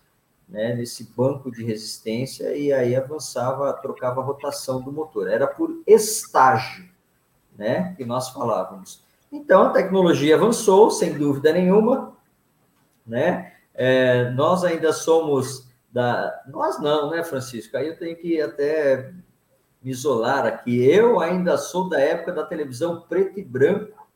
né, 0.48 0.74
nesse 0.74 1.04
banco 1.04 1.50
de 1.50 1.64
resistência 1.64 2.56
e 2.56 2.72
aí 2.72 2.96
avançava, 2.96 3.72
trocava 3.72 4.20
a 4.20 4.24
rotação 4.24 4.80
do 4.80 4.90
motor. 4.90 5.28
Era 5.28 5.46
por 5.46 5.82
estágio, 5.86 6.88
né, 7.56 7.94
que 7.96 8.04
nós 8.04 8.30
falávamos. 8.30 9.02
Então, 9.30 9.64
a 9.64 9.70
tecnologia 9.70 10.36
avançou, 10.36 10.90
sem 10.90 11.16
dúvida 11.16 11.52
nenhuma, 11.52 12.16
né? 13.06 13.52
É, 13.74 14.30
nós 14.30 14.64
ainda 14.64 14.92
somos 14.92 15.68
da... 15.92 16.42
Nós 16.48 16.80
não, 16.80 17.10
né, 17.10 17.22
Francisco? 17.22 17.76
Aí 17.76 17.88
eu 17.88 17.98
tenho 17.98 18.16
que 18.16 18.40
até 18.40 19.12
me 19.82 19.90
isolar 19.90 20.46
aqui. 20.46 20.84
Eu 20.84 21.20
ainda 21.20 21.56
sou 21.56 21.88
da 21.88 22.00
época 22.00 22.32
da 22.32 22.44
televisão 22.44 23.02
preto 23.02 23.38
e 23.38 23.44
branco, 23.44 24.08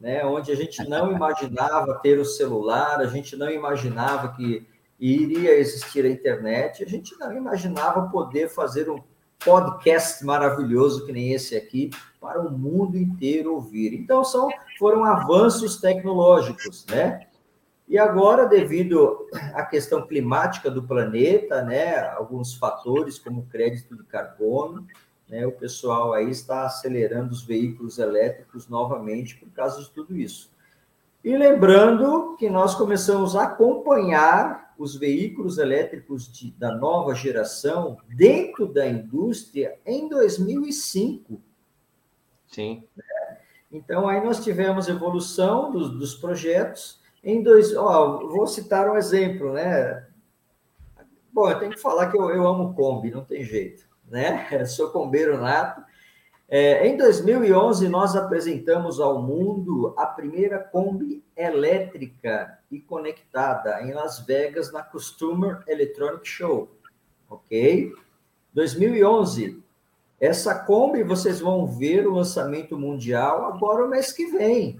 né, 0.00 0.24
onde 0.24 0.50
a 0.50 0.56
gente 0.56 0.86
não 0.88 1.12
imaginava 1.12 1.98
ter 2.02 2.18
o 2.18 2.24
celular, 2.24 3.00
a 3.00 3.06
gente 3.06 3.36
não 3.36 3.50
imaginava 3.50 4.34
que 4.34 4.66
iria 4.98 5.56
existir 5.58 6.04
a 6.04 6.08
internet, 6.08 6.82
a 6.82 6.86
gente 6.86 7.16
não 7.18 7.32
imaginava 7.32 8.08
poder 8.10 8.48
fazer 8.48 8.90
um 8.90 9.02
podcast 9.42 10.24
maravilhoso 10.24 11.06
que 11.06 11.12
nem 11.12 11.32
esse 11.32 11.56
aqui 11.56 11.90
para 12.20 12.40
o 12.40 12.50
mundo 12.50 12.96
inteiro 12.96 13.54
ouvir. 13.54 13.94
Então 13.94 14.24
são 14.24 14.48
foram 14.78 15.04
avanços 15.04 15.76
tecnológicos, 15.80 16.84
né? 16.86 17.26
E 17.86 17.98
agora, 17.98 18.46
devido 18.46 19.26
à 19.52 19.62
questão 19.64 20.06
climática 20.06 20.70
do 20.70 20.82
planeta, 20.82 21.62
né, 21.62 22.00
alguns 22.08 22.54
fatores 22.54 23.18
como 23.18 23.46
crédito 23.46 23.94
de 23.94 24.02
carbono, 24.04 24.86
né, 25.28 25.46
o 25.46 25.52
pessoal 25.52 26.14
aí 26.14 26.30
está 26.30 26.64
acelerando 26.64 27.32
os 27.32 27.42
veículos 27.42 27.98
elétricos 27.98 28.68
novamente 28.68 29.36
por 29.36 29.50
causa 29.50 29.82
de 29.82 29.90
tudo 29.90 30.16
isso. 30.16 30.53
E 31.24 31.34
lembrando 31.38 32.36
que 32.36 32.50
nós 32.50 32.74
começamos 32.74 33.34
a 33.34 33.44
acompanhar 33.44 34.74
os 34.76 34.94
veículos 34.94 35.56
elétricos 35.56 36.30
de, 36.30 36.50
da 36.50 36.74
nova 36.74 37.14
geração 37.14 37.96
dentro 38.06 38.66
da 38.66 38.86
indústria 38.86 39.78
em 39.86 40.06
2005. 40.06 41.40
Sim. 42.46 42.84
Então, 43.72 44.06
aí 44.06 44.22
nós 44.22 44.44
tivemos 44.44 44.86
evolução 44.86 45.70
dos, 45.70 45.90
dos 45.96 46.14
projetos. 46.14 47.00
Em 47.22 47.42
dois, 47.42 47.74
ó, 47.74 48.18
vou 48.28 48.46
citar 48.46 48.90
um 48.90 48.96
exemplo, 48.96 49.54
né? 49.54 50.06
Bom, 51.32 51.48
eu 51.50 51.58
tenho 51.58 51.72
que 51.72 51.80
falar 51.80 52.10
que 52.10 52.18
eu, 52.18 52.28
eu 52.30 52.46
amo 52.46 52.74
Kombi, 52.74 53.10
não 53.10 53.24
tem 53.24 53.42
jeito, 53.42 53.88
né? 54.06 54.46
Eu 54.52 54.66
sou 54.66 54.90
combeiro 54.90 55.40
nato. 55.40 55.82
É, 56.48 56.86
em 56.86 56.96
2011, 56.96 57.88
nós 57.88 58.14
apresentamos 58.14 59.00
ao 59.00 59.20
mundo 59.22 59.94
a 59.96 60.06
primeira 60.06 60.58
Kombi 60.58 61.24
elétrica 61.36 62.58
e 62.70 62.78
conectada 62.78 63.82
em 63.82 63.92
Las 63.92 64.20
Vegas, 64.20 64.70
na 64.72 64.82
Customer 64.82 65.62
Electronic 65.66 66.26
Show. 66.28 66.70
Ok? 67.28 67.92
2011. 68.52 69.62
Essa 70.20 70.54
Kombi, 70.54 71.02
vocês 71.02 71.40
vão 71.40 71.66
ver 71.66 72.06
o 72.06 72.14
lançamento 72.14 72.78
mundial 72.78 73.46
agora 73.46 73.84
o 73.84 73.88
mês 73.88 74.12
que 74.12 74.26
vem. 74.26 74.78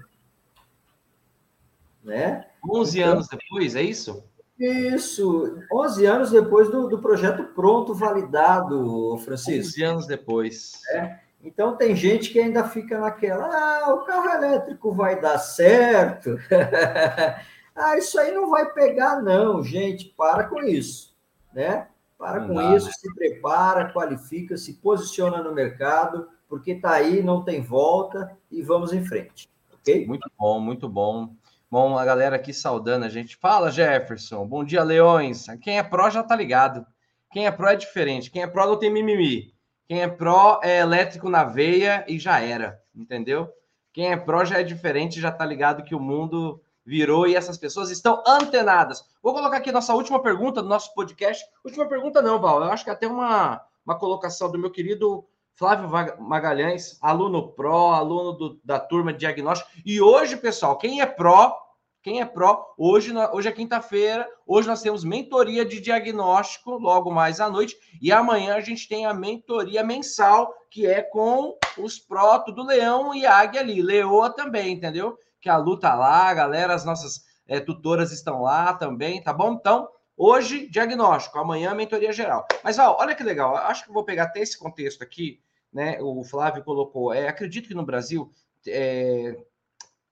Né? 2.03 2.45
11 2.69 2.99
então, 2.99 3.11
anos 3.11 3.27
depois, 3.27 3.75
é 3.75 3.81
isso? 3.81 4.23
Isso, 4.57 5.59
11 5.73 6.05
anos 6.05 6.31
depois 6.31 6.69
do, 6.69 6.87
do 6.87 6.99
projeto 6.99 7.43
pronto, 7.53 7.93
validado, 7.93 9.17
Francisco. 9.25 9.67
11 9.67 9.83
anos 9.83 10.07
depois. 10.07 10.71
É. 10.91 11.24
Então, 11.45 11.77
tem 11.77 11.95
gente 11.95 12.31
que 12.31 12.39
ainda 12.39 12.67
fica 12.67 12.99
naquela, 12.99 13.45
ah, 13.45 13.93
o 13.93 14.03
carro 14.03 14.29
elétrico 14.29 14.91
vai 14.91 15.21
dar 15.21 15.37
certo. 15.37 16.39
ah, 17.75 17.97
isso 17.99 18.19
aí 18.19 18.31
não 18.31 18.49
vai 18.49 18.73
pegar, 18.73 19.21
não, 19.21 19.63
gente, 19.63 20.05
para 20.17 20.45
com 20.45 20.63
isso, 20.63 21.15
né? 21.53 21.87
Para 22.17 22.39
não 22.39 22.47
com 22.47 22.55
dá, 22.55 22.75
isso, 22.75 22.87
né? 22.87 22.93
se 22.93 23.13
prepara, 23.13 23.93
qualifica, 23.93 24.57
se 24.57 24.73
posiciona 24.73 25.43
no 25.43 25.53
mercado, 25.53 26.27
porque 26.49 26.71
está 26.71 26.93
aí, 26.93 27.21
não 27.21 27.43
tem 27.43 27.61
volta 27.61 28.35
e 28.49 28.63
vamos 28.63 28.91
em 28.91 29.05
frente, 29.05 29.47
ok? 29.71 30.07
Muito 30.07 30.31
bom, 30.35 30.59
muito 30.59 30.89
bom. 30.89 31.29
Bom, 31.69 31.95
a 31.95 32.05
galera 32.05 32.37
aqui 32.37 32.53
saudando 32.53 33.03
a 33.03 33.09
gente. 33.09 33.35
Fala, 33.35 33.69
Jefferson. 33.69 34.47
Bom 34.47 34.63
dia, 34.63 34.81
Leões. 34.81 35.45
Quem 35.61 35.77
é 35.77 35.83
pró 35.83 36.09
já 36.09 36.23
tá 36.23 36.35
ligado. 36.35 36.85
Quem 37.31 37.45
é 37.47 37.51
pró 37.51 37.69
é 37.69 37.75
diferente. 37.75 38.31
Quem 38.31 38.43
é 38.43 38.47
pró 38.47 38.65
não 38.65 38.79
tem 38.79 38.91
mimimi. 38.91 39.54
Quem 39.87 40.01
é 40.01 40.07
pró 40.07 40.59
é 40.63 40.79
elétrico 40.79 41.29
na 41.29 41.43
veia 41.43 42.03
e 42.07 42.17
já 42.17 42.39
era, 42.39 42.81
entendeu? 42.95 43.49
Quem 43.93 44.11
é 44.11 44.17
pró 44.17 44.43
já 44.43 44.59
é 44.59 44.63
diferente, 44.63 45.21
já 45.21 45.31
tá 45.31 45.45
ligado 45.45 45.83
que 45.83 45.95
o 45.95 45.99
mundo 45.99 46.61
virou 46.85 47.27
e 47.27 47.35
essas 47.35 47.57
pessoas 47.57 47.89
estão 47.89 48.23
antenadas. 48.27 49.03
Vou 49.21 49.33
colocar 49.33 49.57
aqui 49.57 49.71
nossa 49.71 49.93
última 49.93 50.21
pergunta 50.21 50.61
do 50.61 50.69
nosso 50.69 50.93
podcast. 50.93 51.43
Última 51.63 51.87
pergunta 51.87 52.21
não, 52.21 52.39
Val. 52.39 52.63
Eu 52.63 52.71
acho 52.71 52.83
que 52.83 52.89
até 52.89 53.07
uma, 53.07 53.61
uma 53.85 53.97
colocação 53.97 54.51
do 54.51 54.59
meu 54.59 54.69
querido 54.69 55.25
Flávio 55.55 55.89
Magalhães, 56.19 56.97
aluno 57.01 57.53
pró, 57.53 57.93
aluno 57.93 58.33
do, 58.33 58.59
da 58.63 58.79
turma 58.79 59.13
de 59.13 59.19
diagnóstico. 59.19 59.71
E 59.85 60.01
hoje, 60.01 60.35
pessoal, 60.35 60.77
quem 60.77 61.01
é 61.01 61.05
pró, 61.05 61.57
quem 62.05 62.21
é 62.21 62.25
pró, 62.25 62.71
hoje, 62.77 63.11
hoje 63.33 63.49
é 63.49 63.51
quinta-feira, 63.51 64.29
hoje 64.45 64.67
nós 64.67 64.83
temos 64.83 65.03
mentoria 65.03 65.65
de 65.65 65.81
diagnóstico, 65.81 66.77
logo 66.77 67.09
mais 67.09 67.39
à 67.39 67.49
noite, 67.49 67.75
e 67.99 68.11
amanhã 68.11 68.53
a 68.53 68.61
gente 68.61 68.87
tem 68.87 69.07
a 69.07 69.13
mentoria 69.13 69.83
mensal, 69.83 70.53
que 70.69 70.85
é 70.85 71.01
com 71.01 71.57
os 71.79 71.97
pró, 71.97 72.37
do 72.37 72.63
leão 72.63 73.15
e 73.15 73.25
águia 73.25 73.59
ali, 73.59 73.81
leoa 73.81 74.29
também, 74.29 74.73
entendeu? 74.73 75.17
Que 75.41 75.49
a 75.49 75.57
luta 75.57 75.89
tá 75.89 75.95
lá, 75.95 76.31
galera, 76.31 76.75
as 76.75 76.85
nossas 76.85 77.25
é, 77.47 77.59
tutoras 77.59 78.11
estão 78.11 78.43
lá 78.43 78.75
também, 78.75 79.19
tá 79.19 79.33
bom? 79.33 79.53
Então, 79.53 79.89
hoje, 80.15 80.69
diagnóstico, 80.69 81.39
amanhã, 81.39 81.73
mentoria 81.73 82.13
geral. 82.13 82.45
Mas, 82.63 82.77
Val, 82.77 82.97
olha 82.99 83.15
que 83.15 83.23
legal, 83.23 83.55
acho 83.55 83.83
que 83.83 83.91
vou 83.91 84.03
pegar 84.03 84.25
até 84.25 84.41
esse 84.41 84.59
contexto 84.59 85.01
aqui, 85.01 85.41
né, 85.73 85.97
o 85.99 86.23
Flávio 86.23 86.63
colocou, 86.63 87.11
é, 87.11 87.27
acredito 87.27 87.67
que 87.67 87.73
no 87.73 87.83
Brasil 87.83 88.29
é, 88.67 89.35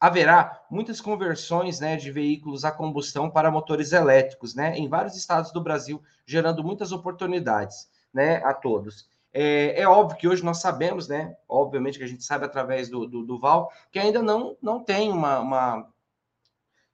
haverá 0.03 0.61
muitas 0.69 0.99
conversões 0.99 1.79
né, 1.79 1.95
de 1.95 2.11
veículos 2.11 2.65
a 2.65 2.71
combustão 2.73 3.29
para 3.29 3.49
motores 3.49 3.93
elétricos, 3.93 4.53
né, 4.53 4.77
em 4.77 4.89
vários 4.89 5.15
estados 5.15 5.53
do 5.53 5.63
Brasil, 5.63 6.03
gerando 6.25 6.61
muitas 6.61 6.91
oportunidades 6.91 7.89
né, 8.13 8.43
a 8.43 8.53
todos. 8.53 9.07
É, 9.31 9.81
é, 9.81 9.87
óbvio 9.87 10.17
que 10.17 10.27
hoje 10.27 10.43
nós 10.43 10.59
sabemos, 10.59 11.07
né? 11.07 11.37
Obviamente 11.47 11.97
que 11.97 12.03
a 12.03 12.07
gente 12.07 12.23
sabe 12.23 12.43
através 12.43 12.89
do, 12.89 13.07
do, 13.07 13.23
do 13.23 13.39
Val, 13.39 13.71
que 13.93 13.97
ainda 13.97 14.21
não, 14.21 14.57
não 14.61 14.83
tem 14.83 15.09
uma, 15.09 15.39
uma, 15.39 15.89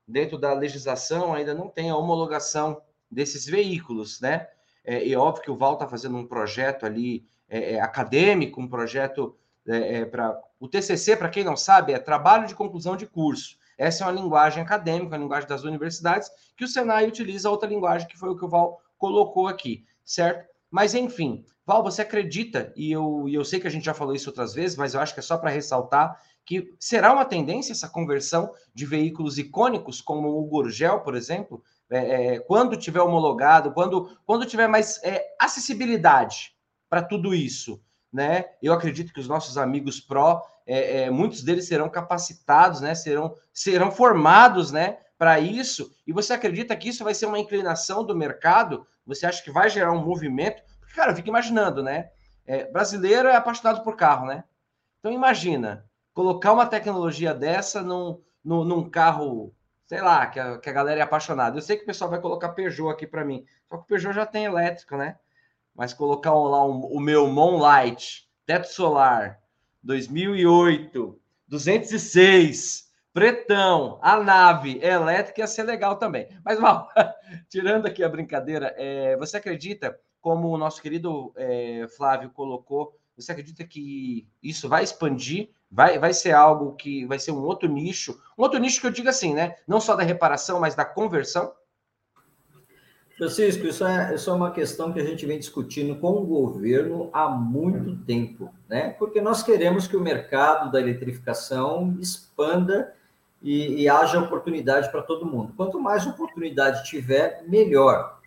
Dentro 0.07 0.37
da 0.37 0.53
legislação, 0.53 1.33
ainda 1.33 1.55
não 1.55 1.67
tem 1.67 1.89
a 1.89 1.97
homologação 1.97 2.79
desses 3.09 3.47
veículos, 3.47 4.21
né? 4.21 4.47
É, 4.85 5.11
é 5.11 5.17
óbvio 5.17 5.43
que 5.43 5.51
o 5.51 5.57
Val 5.57 5.73
está 5.73 5.87
fazendo 5.87 6.15
um 6.15 6.27
projeto 6.27 6.85
ali 6.85 7.27
é, 7.49 7.73
é, 7.73 7.81
acadêmico, 7.81 8.61
um 8.61 8.67
projeto 8.67 9.35
é, 9.67 9.97
é 9.97 10.05
para. 10.05 10.39
O 10.59 10.67
TCC, 10.67 11.15
para 11.15 11.29
quem 11.29 11.43
não 11.43 11.55
sabe, 11.55 11.93
é 11.93 11.99
Trabalho 11.99 12.47
de 12.47 12.53
Conclusão 12.53 12.97
de 12.97 13.05
Curso. 13.05 13.57
Essa 13.77 14.03
é 14.03 14.07
uma 14.07 14.13
linguagem 14.21 14.61
acadêmica, 14.61 15.15
uma 15.15 15.17
linguagem 15.17 15.47
das 15.47 15.63
universidades, 15.63 16.29
que 16.57 16.65
o 16.65 16.67
Senai 16.67 17.07
utiliza 17.07 17.49
outra 17.49 17.69
linguagem, 17.69 18.07
que 18.07 18.17
foi 18.17 18.29
o 18.29 18.35
que 18.35 18.43
o 18.43 18.49
Val 18.49 18.81
colocou 18.97 19.47
aqui, 19.47 19.85
certo? 20.03 20.49
Mas, 20.69 20.93
enfim, 20.93 21.45
Val, 21.65 21.81
você 21.81 22.01
acredita, 22.01 22.73
e 22.75 22.91
eu, 22.91 23.23
e 23.27 23.33
eu 23.33 23.45
sei 23.45 23.59
que 23.59 23.67
a 23.67 23.71
gente 23.71 23.85
já 23.85 23.93
falou 23.93 24.13
isso 24.13 24.29
outras 24.29 24.53
vezes, 24.53 24.75
mas 24.75 24.93
eu 24.93 24.99
acho 24.99 25.13
que 25.13 25.21
é 25.21 25.23
só 25.23 25.37
para 25.37 25.49
ressaltar, 25.49 26.21
que 26.45 26.75
será 26.77 27.13
uma 27.13 27.23
tendência 27.23 27.71
essa 27.71 27.87
conversão 27.87 28.51
de 28.73 28.85
veículos 28.85 29.37
icônicos, 29.37 30.01
como 30.01 30.27
o 30.27 30.45
Gurgel, 30.45 30.99
por 30.99 31.15
exemplo, 31.15 31.63
é, 31.89 32.35
é, 32.35 32.39
quando 32.39 32.75
tiver 32.75 33.01
homologado, 33.01 33.71
quando, 33.71 34.17
quando 34.25 34.45
tiver 34.45 34.67
mais 34.67 35.01
é, 35.03 35.25
acessibilidade 35.39 36.53
para 36.89 37.01
tudo 37.01 37.33
isso, 37.33 37.81
né? 38.11 38.45
Eu 38.61 38.73
acredito 38.73 39.13
que 39.13 39.19
os 39.19 39.27
nossos 39.27 39.57
amigos 39.57 39.99
pró, 39.99 40.41
é, 40.65 41.03
é, 41.03 41.09
muitos 41.09 41.43
deles 41.43 41.67
serão 41.67 41.89
capacitados, 41.89 42.81
né? 42.81 42.95
Serão, 42.95 43.35
serão 43.53 43.91
formados, 43.91 44.71
né? 44.71 44.97
Para 45.17 45.39
isso. 45.39 45.91
E 46.07 46.13
você 46.13 46.33
acredita 46.33 46.75
que 46.75 46.89
isso 46.89 47.03
vai 47.03 47.13
ser 47.13 47.25
uma 47.25 47.39
inclinação 47.39 48.03
do 48.03 48.15
mercado? 48.15 48.87
Você 49.05 49.25
acha 49.25 49.43
que 49.43 49.51
vai 49.51 49.69
gerar 49.69 49.91
um 49.91 50.03
movimento? 50.03 50.63
Porque, 50.79 50.95
cara, 50.95 51.11
eu 51.11 51.15
fico 51.15 51.29
imaginando, 51.29 51.83
né? 51.83 52.09
É, 52.45 52.65
brasileiro 52.71 53.27
é 53.27 53.35
apaixonado 53.35 53.83
por 53.83 53.95
carro, 53.95 54.25
né? 54.25 54.43
Então 54.99 55.11
imagina 55.11 55.85
colocar 56.13 56.51
uma 56.51 56.65
tecnologia 56.65 57.33
dessa 57.33 57.81
num, 57.81 58.21
num, 58.43 58.63
num 58.63 58.89
carro 58.89 59.53
sei 59.89 60.01
lá, 60.01 60.27
que 60.27 60.39
a, 60.39 60.59
que 60.59 60.69
a 60.69 60.73
galera 60.73 60.99
é 60.99 61.03
apaixonada. 61.03 61.57
Eu 61.57 61.63
sei 61.63 61.75
que 61.75 61.81
o 61.81 61.87
pessoal 61.87 62.11
vai 62.11 62.21
colocar 62.21 62.49
Peugeot 62.49 62.91
aqui 62.91 63.07
para 63.07 63.25
mim, 63.25 63.43
só 63.67 63.75
que 63.75 63.83
o 63.83 63.87
Peugeot 63.87 64.13
já 64.13 64.23
tem 64.23 64.45
elétrico, 64.45 64.95
né? 64.95 65.17
Mas 65.75 65.93
colocar 65.93 66.34
lá 66.34 66.65
um, 66.65 66.82
o 66.82 66.99
meu 66.99 67.27
Moonlight, 67.27 68.27
teto 68.45 68.67
solar, 68.67 69.39
2008, 69.84 71.19
206, 71.47 72.89
pretão, 73.13 73.99
a 74.01 74.17
nave 74.17 74.79
elétrica 74.84 75.41
ia 75.41 75.47
ser 75.47 75.63
legal 75.63 75.97
também. 75.97 76.27
Mas, 76.43 76.60
mal, 76.60 76.89
tirando 77.49 77.86
aqui 77.86 78.03
a 78.03 78.10
brincadeira, 78.10 78.73
é, 78.77 79.17
você 79.17 79.38
acredita, 79.38 79.99
como 80.21 80.49
o 80.49 80.58
nosso 80.58 80.82
querido 80.82 81.34
é, 81.36 81.88
Flávio 81.95 82.29
colocou, 82.29 82.97
você 83.15 83.32
acredita 83.32 83.65
que 83.65 84.27
isso 84.41 84.69
vai 84.69 84.84
expandir? 84.84 85.49
Vai, 85.69 85.99
vai 85.99 86.13
ser 86.13 86.32
algo 86.32 86.75
que 86.75 87.05
vai 87.05 87.19
ser 87.19 87.32
um 87.32 87.43
outro 87.43 87.67
nicho? 87.69 88.19
Um 88.38 88.43
outro 88.43 88.60
nicho 88.60 88.79
que 88.79 88.88
eu 88.88 88.91
digo 88.91 89.10
assim, 89.10 89.34
né? 89.34 89.55
Não 89.67 89.82
só 89.82 89.95
da 89.95 90.03
reparação, 90.03 90.60
mas 90.60 90.73
da 90.73 90.86
conversão? 90.86 91.53
Francisco, 93.19 93.67
isso 93.67 93.86
é, 93.86 94.15
isso 94.15 94.29
é 94.29 94.34
uma 94.34 94.49
questão 94.49 94.93
que 94.93 94.99
a 95.01 95.03
gente 95.03 95.25
vem 95.25 95.38
discutindo 95.38 95.93
com 95.97 96.12
o 96.12 96.25
governo 96.25 97.10
há 97.12 97.27
muito 97.27 97.97
tempo, 98.05 98.49
né? 98.65 98.91
Porque 98.97 99.19
nós 99.19 99.43
queremos 99.43 99.88
que 99.88 99.97
o 99.97 100.01
mercado 100.01 100.71
da 100.71 100.79
eletrificação 100.79 101.97
expanda 101.99 102.93
e, 103.43 103.82
e 103.82 103.89
haja 103.89 104.21
oportunidade 104.21 104.89
para 104.89 105.01
todo 105.01 105.25
mundo. 105.25 105.51
Quanto 105.58 105.82
mais 105.82 106.08
oportunidade 106.08 106.89
tiver, 106.89 107.43
melhor. 107.45 108.21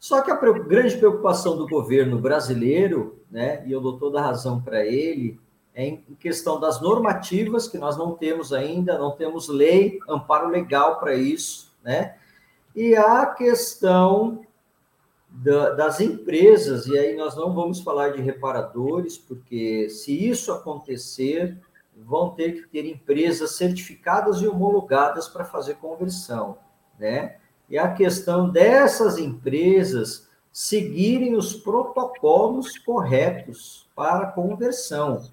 Só 0.00 0.22
que 0.22 0.30
a 0.30 0.36
grande 0.36 0.96
preocupação 0.96 1.54
do 1.54 1.68
governo 1.68 2.18
brasileiro, 2.18 3.18
né, 3.30 3.62
e 3.66 3.72
eu 3.72 3.82
dou 3.82 3.98
toda 3.98 4.18
a 4.18 4.24
razão 4.24 4.62
para 4.62 4.82
ele, 4.82 5.38
é 5.74 5.86
em 5.86 6.02
questão 6.18 6.58
das 6.58 6.80
normativas, 6.80 7.68
que 7.68 7.76
nós 7.76 7.98
não 7.98 8.14
temos 8.14 8.50
ainda, 8.50 8.96
não 8.96 9.10
temos 9.10 9.46
lei, 9.46 9.98
amparo 10.08 10.48
legal 10.48 10.98
para 10.98 11.14
isso, 11.14 11.70
né? 11.82 12.14
E 12.74 12.96
a 12.96 13.26
questão 13.26 14.44
da, 15.28 15.70
das 15.70 16.00
empresas, 16.00 16.86
e 16.86 16.98
aí 16.98 17.16
nós 17.16 17.36
não 17.36 17.52
vamos 17.54 17.80
falar 17.80 18.10
de 18.10 18.22
reparadores, 18.22 19.18
porque 19.18 19.88
se 19.88 20.12
isso 20.28 20.52
acontecer, 20.52 21.58
vão 21.96 22.30
ter 22.30 22.52
que 22.52 22.68
ter 22.68 22.86
empresas 22.86 23.56
certificadas 23.56 24.38
e 24.38 24.48
homologadas 24.48 25.28
para 25.28 25.44
fazer 25.44 25.76
conversão, 25.76 26.58
né? 26.98 27.36
E 27.68 27.78
a 27.78 27.92
questão 27.92 28.50
dessas 28.50 29.18
empresas 29.18 30.28
seguirem 30.52 31.34
os 31.34 31.54
protocolos 31.54 32.78
corretos 32.78 33.88
para 33.94 34.32
conversão, 34.32 35.28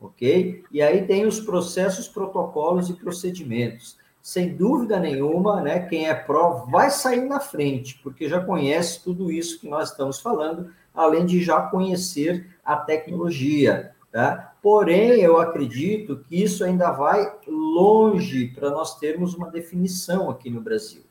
ok? 0.00 0.64
E 0.70 0.82
aí 0.82 1.06
tem 1.06 1.26
os 1.26 1.40
processos, 1.40 2.08
protocolos 2.08 2.90
e 2.90 2.94
procedimentos 2.94 3.96
sem 4.24 4.56
dúvida 4.56 4.98
nenhuma, 4.98 5.60
né, 5.60 5.80
quem 5.80 6.08
é 6.08 6.14
pró 6.14 6.64
vai 6.70 6.90
sair 6.90 7.26
na 7.26 7.40
frente, 7.40 8.00
porque 8.02 8.26
já 8.26 8.40
conhece 8.40 9.04
tudo 9.04 9.30
isso 9.30 9.60
que 9.60 9.68
nós 9.68 9.90
estamos 9.90 10.18
falando, 10.18 10.70
além 10.94 11.26
de 11.26 11.42
já 11.42 11.60
conhecer 11.60 12.48
a 12.64 12.74
tecnologia. 12.74 13.92
Tá? 14.10 14.54
Porém, 14.62 15.20
eu 15.20 15.38
acredito 15.38 16.24
que 16.26 16.42
isso 16.42 16.64
ainda 16.64 16.90
vai 16.90 17.34
longe 17.46 18.48
para 18.48 18.70
nós 18.70 18.98
termos 18.98 19.34
uma 19.34 19.50
definição 19.50 20.30
aqui 20.30 20.48
no 20.48 20.62
Brasil. 20.62 21.02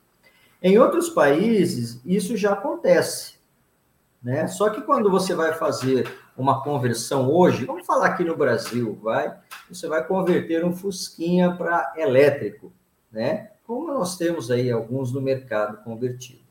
Em 0.60 0.80
outros 0.80 1.08
países, 1.08 2.02
isso 2.04 2.36
já 2.36 2.54
acontece. 2.54 3.36
Né? 4.24 4.48
Só 4.48 4.72
que 4.72 4.82
quando 4.82 5.12
você 5.12 5.36
vai 5.36 5.54
fazer 5.54 6.12
uma 6.36 6.64
conversão 6.64 7.30
hoje, 7.32 7.64
vamos 7.64 7.86
falar 7.86 8.08
aqui 8.08 8.24
no 8.24 8.36
Brasil, 8.36 8.98
vai, 9.04 9.38
você 9.70 9.88
vai 9.88 10.04
converter 10.04 10.66
um 10.66 10.76
Fusquinha 10.76 11.56
para 11.56 11.94
elétrico 11.96 12.74
né? 13.14 13.52
Como 13.66 13.88
nós 13.88 14.18
temos 14.18 14.52
aí 14.52 14.70
alguns 14.72 15.14
no 15.14 15.22
mercado 15.22 15.78
convertido. 15.84 16.42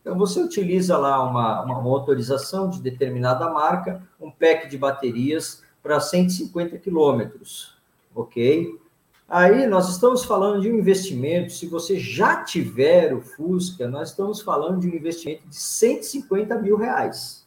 Então, 0.00 0.16
você 0.16 0.40
utiliza 0.40 0.96
lá 0.96 1.22
uma, 1.22 1.62
uma 1.62 1.80
motorização 1.80 2.70
de 2.70 2.80
determinada 2.80 3.50
marca, 3.50 4.02
um 4.20 4.30
pack 4.30 4.68
de 4.68 4.78
baterias 4.78 5.62
para 5.82 6.00
150 6.00 6.78
quilômetros, 6.78 7.76
ok? 8.14 8.80
Aí 9.28 9.66
nós 9.66 9.88
estamos 9.88 10.24
falando 10.24 10.60
de 10.60 10.70
um 10.70 10.78
investimento, 10.78 11.52
se 11.52 11.66
você 11.66 11.98
já 11.98 12.44
tiver 12.44 13.14
o 13.14 13.20
Fusca, 13.20 13.88
nós 13.88 14.10
estamos 14.10 14.42
falando 14.42 14.80
de 14.80 14.88
um 14.88 14.94
investimento 14.94 15.48
de 15.48 15.56
150 15.56 16.56
mil 16.58 16.76
reais, 16.76 17.46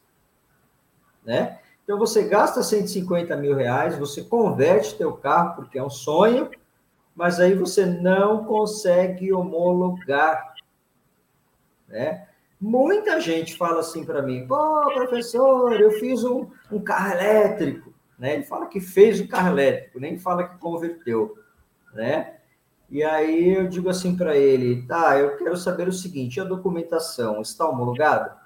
né? 1.24 1.60
Então 1.84 2.00
você 2.00 2.24
gasta 2.24 2.64
150 2.64 3.36
mil 3.38 3.56
reais, 3.56 3.98
você 4.00 4.24
converte 4.24 4.96
teu 4.96 5.14
carro, 5.14 5.56
porque 5.56 5.78
é 5.78 5.84
um 5.84 5.90
sonho, 5.90 6.50
mas 7.16 7.40
aí 7.40 7.54
você 7.56 7.86
não 7.86 8.44
consegue 8.44 9.32
homologar, 9.32 10.54
né? 11.88 12.28
Muita 12.60 13.20
gente 13.20 13.58
fala 13.58 13.80
assim 13.80 14.04
para 14.04 14.22
mim, 14.22 14.48
pô, 14.48 14.82
professor, 14.94 15.80
eu 15.80 15.92
fiz 15.92 16.24
um, 16.24 16.48
um, 16.72 16.80
carro 16.80 17.14
elétrico, 17.14 17.94
né? 18.18 18.34
Ele 18.36 18.44
fala 18.44 18.66
que 18.66 18.80
fez 18.80 19.20
o 19.20 19.28
carro 19.28 19.50
elétrico, 19.50 20.00
nem 20.00 20.18
fala 20.18 20.48
que 20.48 20.58
converteu, 20.58 21.38
né? 21.94 22.36
E 22.90 23.04
aí 23.04 23.56
eu 23.56 23.68
digo 23.68 23.90
assim 23.90 24.16
para 24.16 24.38
ele, 24.38 24.86
tá, 24.88 25.18
eu 25.18 25.38
quero 25.38 25.58
saber 25.58 25.88
o 25.88 25.94
seguinte, 25.94 26.40
a 26.40 26.44
documentação 26.44 27.42
está 27.42 27.68
homologada? 27.68 28.38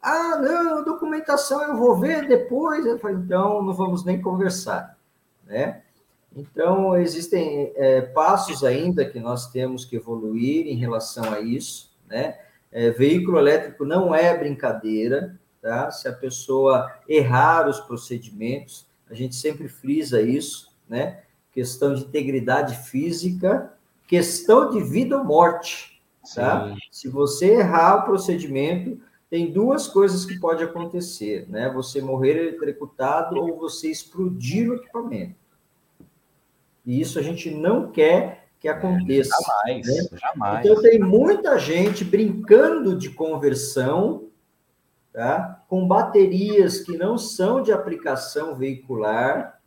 Ah, 0.00 0.36
não, 0.36 0.84
documentação 0.84 1.62
eu 1.62 1.76
vou 1.76 1.96
ver 1.96 2.26
depois. 2.26 2.84
Eu 2.86 2.98
falei, 2.98 3.16
então 3.16 3.62
não 3.62 3.74
vamos 3.74 4.04
nem 4.04 4.20
conversar, 4.20 4.96
né? 5.44 5.82
Então, 6.34 6.96
existem 6.96 7.72
é, 7.74 8.02
passos 8.02 8.62
ainda 8.62 9.04
que 9.04 9.18
nós 9.18 9.50
temos 9.50 9.84
que 9.84 9.96
evoluir 9.96 10.66
em 10.66 10.76
relação 10.76 11.32
a 11.32 11.40
isso, 11.40 11.90
né? 12.08 12.38
É, 12.70 12.90
veículo 12.90 13.38
elétrico 13.38 13.84
não 13.84 14.14
é 14.14 14.36
brincadeira, 14.36 15.38
tá? 15.60 15.90
Se 15.90 16.06
a 16.06 16.12
pessoa 16.12 16.92
errar 17.08 17.68
os 17.68 17.80
procedimentos, 17.80 18.86
a 19.10 19.14
gente 19.14 19.34
sempre 19.34 19.68
frisa 19.68 20.20
isso, 20.20 20.70
né? 20.88 21.22
Questão 21.52 21.94
de 21.94 22.02
integridade 22.02 22.76
física, 22.88 23.72
questão 24.06 24.70
de 24.70 24.82
vida 24.82 25.16
ou 25.16 25.24
morte, 25.24 26.00
tá? 26.34 26.68
Sim. 26.68 26.76
Se 26.90 27.08
você 27.08 27.54
errar 27.54 27.96
o 27.96 28.04
procedimento, 28.04 29.00
tem 29.30 29.50
duas 29.50 29.86
coisas 29.86 30.24
que 30.24 30.38
pode 30.38 30.62
acontecer, 30.62 31.46
né? 31.48 31.70
Você 31.74 32.00
morrer 32.00 32.36
eletrocutado 32.38 33.38
ou 33.38 33.58
você 33.58 33.90
explodir 33.90 34.70
o 34.70 34.74
equipamento. 34.74 35.34
E 36.88 37.00
isso 37.00 37.18
a 37.18 37.22
gente 37.22 37.50
não 37.50 37.92
quer 37.92 38.48
que 38.58 38.66
aconteça. 38.66 39.30
Jamais, 39.38 39.86
né? 39.86 40.18
jamais. 40.18 40.64
Então 40.64 40.80
tem 40.80 40.98
muita 40.98 41.58
gente 41.58 42.02
brincando 42.02 42.96
de 42.96 43.10
conversão, 43.10 44.30
tá? 45.12 45.62
Com 45.68 45.86
baterias 45.86 46.80
que 46.80 46.96
não 46.96 47.18
são 47.18 47.62
de 47.62 47.70
aplicação 47.70 48.56
veicular, 48.56 49.60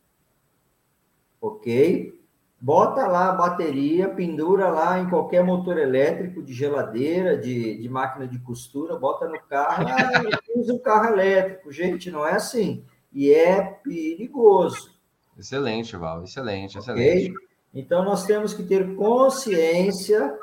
ok? 1.40 2.20
bota 2.62 3.08
lá 3.08 3.30
a 3.30 3.36
bateria, 3.36 4.08
pendura 4.08 4.70
lá 4.70 5.00
em 5.00 5.10
qualquer 5.10 5.44
motor 5.44 5.80
elétrico, 5.80 6.44
de 6.44 6.54
geladeira, 6.54 7.36
de, 7.36 7.82
de 7.82 7.90
máquina 7.90 8.28
de 8.28 8.38
costura, 8.38 8.96
bota 9.00 9.28
no 9.28 9.40
carro, 9.42 9.88
ah, 9.88 10.40
usa 10.56 10.72
o 10.72 10.80
carro 10.80 11.14
elétrico. 11.14 11.72
Gente, 11.72 12.12
não 12.12 12.26
é 12.26 12.34
assim. 12.34 12.86
E 13.12 13.34
é 13.34 13.64
perigoso. 13.64 15.01
Excelente, 15.42 15.98
Val, 15.98 16.24
excelente, 16.24 16.78
excelente. 16.78 17.32
Okay? 17.32 17.48
Então, 17.74 18.06
nós 18.06 18.26
temos 18.26 18.54
que 18.54 18.62
ter 18.62 18.96
consciência, 18.96 20.38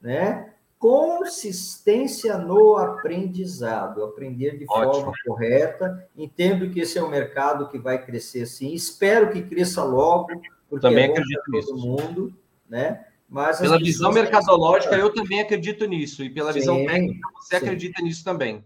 né? 0.00 0.52
Consistência 0.76 2.36
no 2.36 2.76
aprendizado, 2.76 4.02
aprender 4.02 4.58
de 4.58 4.64
Ótimo. 4.68 4.94
forma 4.94 5.12
correta. 5.24 6.08
Entendo 6.16 6.68
que 6.70 6.80
esse 6.80 6.98
é 6.98 7.02
um 7.02 7.08
mercado 7.08 7.68
que 7.68 7.78
vai 7.78 8.04
crescer 8.04 8.44
sim, 8.46 8.72
espero 8.72 9.30
que 9.30 9.42
cresça 9.42 9.84
logo, 9.84 10.28
porque 10.68 10.82
também 10.82 11.04
é 11.04 11.10
acredito 11.10 11.42
nisso. 11.48 11.68
todo 11.68 11.80
mundo, 11.80 12.34
né? 12.68 13.06
Mas 13.28 13.60
pela 13.60 13.78
visão 13.78 14.10
mercadológica, 14.10 14.96
eu 14.96 15.14
também 15.14 15.40
acredito 15.40 15.86
nisso. 15.86 16.24
E 16.24 16.30
pela 16.30 16.52
sim, 16.52 16.58
visão 16.58 16.84
técnica, 16.84 17.28
você 17.36 17.56
sim. 17.60 17.64
acredita 17.64 18.02
nisso 18.02 18.24
também. 18.24 18.64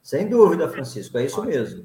Sem 0.00 0.28
dúvida, 0.28 0.68
Francisco, 0.68 1.18
é 1.18 1.24
isso 1.24 1.42
mesmo. 1.42 1.82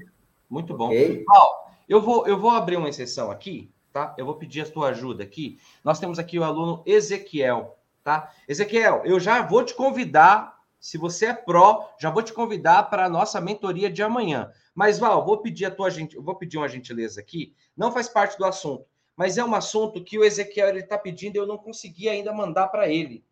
Muito 0.47 0.78
bom. 0.78 0.88
Okay? 0.88 1.24
Paulo, 1.24 1.62
eu 1.94 2.02
vou, 2.02 2.28
eu 2.28 2.39
vou 2.39 2.50
abrir 2.50 2.76
uma 2.76 2.89
exceção 2.89 3.30
aqui, 3.30 3.72
tá? 3.91 4.16
Eu 4.18 4.26
vou 4.26 4.34
pedir 4.36 4.62
a 4.62 4.66
tua 4.66 4.89
ajuda 4.89 5.24
aqui. 5.24 5.60
Nós 5.84 6.00
temos 6.00 6.18
aqui 6.18 6.39
o 6.39 6.44
aluno 6.44 6.82
Ezequiel, 6.88 7.78
tá? 8.04 8.32
Ezequiel, 8.48 9.04
eu 9.06 9.20
já 9.20 9.44
vou 9.44 9.64
te 9.64 9.76
convidar, 9.76 10.58
se 10.80 10.98
você 10.98 11.28
é 11.28 11.34
pró, 11.34 11.88
já 12.00 12.10
vou 12.10 12.24
te 12.24 12.34
convidar 12.34 12.89
para 12.89 13.06
a 13.06 13.10
nossa 13.10 13.39
mentoria 13.39 13.91
de 13.91 14.02
amanhã. 14.02 14.52
Mas, 14.74 14.98
Val, 14.98 15.24
vou 15.24 15.38
pedir 15.38 15.66
a 15.66 15.72
tua 15.72 15.91
gente, 15.91 16.18
vou 16.18 16.36
pedir 16.36 16.58
uma 16.58 16.68
gentileza 16.68 17.22
aqui. 17.22 17.56
Não 17.78 17.91
faz 17.91 18.10
parte 18.10 18.39
do 18.39 18.46
assunto, 18.46 18.88
mas 19.16 19.38
é 19.38 19.46
um 19.46 19.54
assunto 19.54 20.04
que 20.04 20.18
o 20.18 20.24
Ezequiel 20.24 20.70
ele 20.70 20.80
está 20.80 20.98
pedindo 20.98 21.36
e 21.36 21.39
eu 21.39 21.46
não 21.46 21.60
consegui 21.60 22.10
ainda 22.10 22.34
mandar 22.34 22.70
para 22.70 22.89
ele. 22.89 23.24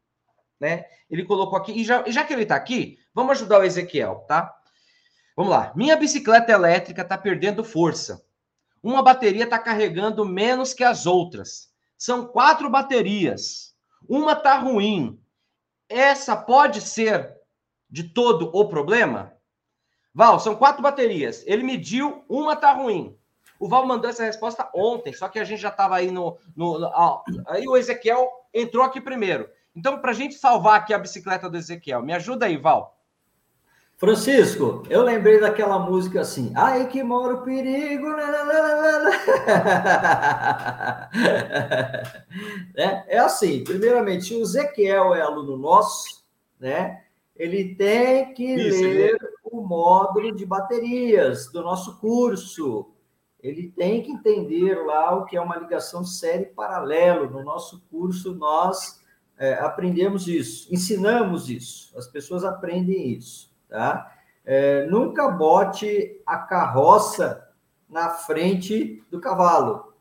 Né? 0.59 0.85
Ele 1.09 1.25
colocou 1.25 1.57
aqui, 1.57 1.71
e 1.71 1.83
já, 1.83 2.07
já 2.07 2.23
que 2.23 2.31
ele 2.31 2.43
está 2.43 2.57
aqui, 2.57 2.99
vamos 3.11 3.31
ajudar 3.31 3.57
o 3.57 3.63
Ezequiel, 3.63 4.23
tá? 4.27 4.55
Vamos 5.35 5.51
lá. 5.51 5.73
Minha 5.75 5.95
bicicleta 5.95 6.51
elétrica 6.51 7.01
está 7.01 7.17
perdendo 7.17 7.63
força. 7.63 8.23
Uma 8.83 9.03
bateria 9.03 9.43
está 9.43 9.59
carregando 9.59 10.25
menos 10.25 10.73
que 10.73 10.83
as 10.83 11.05
outras. 11.05 11.71
São 11.97 12.25
quatro 12.25 12.69
baterias. 12.69 13.75
Uma 14.07 14.33
está 14.33 14.57
ruim. 14.57 15.19
Essa 15.87 16.35
pode 16.35 16.81
ser 16.81 17.37
de 17.89 18.03
todo 18.03 18.49
o 18.53 18.67
problema? 18.67 19.33
Val, 20.13 20.39
são 20.39 20.55
quatro 20.55 20.81
baterias. 20.81 21.43
Ele 21.45 21.63
mediu, 21.63 22.23
uma 22.27 22.55
tá 22.55 22.73
ruim. 22.73 23.17
O 23.59 23.67
Val 23.67 23.85
mandou 23.85 24.09
essa 24.09 24.23
resposta 24.23 24.69
ontem, 24.73 25.13
só 25.13 25.29
que 25.29 25.37
a 25.37 25.43
gente 25.43 25.61
já 25.61 25.69
estava 25.69 25.95
aí 25.95 26.09
no. 26.09 26.37
no, 26.55 26.79
no 26.79 26.91
aí 27.47 27.67
o 27.67 27.77
Ezequiel 27.77 28.27
entrou 28.53 28.83
aqui 28.83 28.99
primeiro. 28.99 29.47
Então, 29.75 29.99
para 29.99 30.11
a 30.11 30.15
gente 30.15 30.35
salvar 30.35 30.79
aqui 30.79 30.93
a 30.93 30.99
bicicleta 30.99 31.49
do 31.49 31.57
Ezequiel, 31.57 32.01
me 32.01 32.13
ajuda 32.13 32.47
aí, 32.47 32.57
Val. 32.57 32.97
Francisco, 34.01 34.81
eu 34.89 35.03
lembrei 35.03 35.39
daquela 35.39 35.77
música 35.77 36.21
assim, 36.21 36.51
aí 36.55 36.87
que 36.87 37.03
mora 37.03 37.35
o 37.35 37.43
perigo. 37.43 38.07
é, 42.75 43.15
é 43.15 43.19
assim, 43.19 43.63
primeiramente, 43.63 44.33
o 44.33 44.41
Ezequiel 44.41 45.13
é 45.13 45.21
aluno 45.21 45.55
nosso, 45.55 46.25
né? 46.59 47.03
Ele 47.35 47.75
tem 47.75 48.33
que 48.33 48.43
Isso, 48.43 48.81
ler 48.81 49.19
o 49.43 49.61
módulo 49.61 50.35
de 50.35 50.47
baterias 50.47 51.51
do 51.51 51.61
nosso 51.61 51.99
curso. 51.99 52.89
Ele 53.39 53.67
tem 53.69 54.01
que 54.01 54.11
entender 54.11 54.83
lá 54.83 55.15
o 55.15 55.25
que 55.25 55.37
é 55.37 55.41
uma 55.41 55.57
ligação 55.57 56.03
série 56.03 56.45
paralelo. 56.45 57.29
No 57.29 57.43
nosso 57.43 57.83
curso, 57.91 58.33
nós 58.33 58.99
é, 59.37 59.53
aprendemos 59.53 60.27
isso, 60.27 60.73
ensinamos 60.73 61.51
isso, 61.51 61.95
as 61.95 62.07
pessoas 62.07 62.43
aprendem 62.43 63.09
isso. 63.09 63.50
Tá? 63.71 64.13
É, 64.43 64.85
nunca 64.87 65.29
bote 65.29 66.21
a 66.25 66.37
carroça 66.37 67.47
na 67.89 68.09
frente 68.09 69.01
do 69.09 69.21
cavalo. 69.21 69.93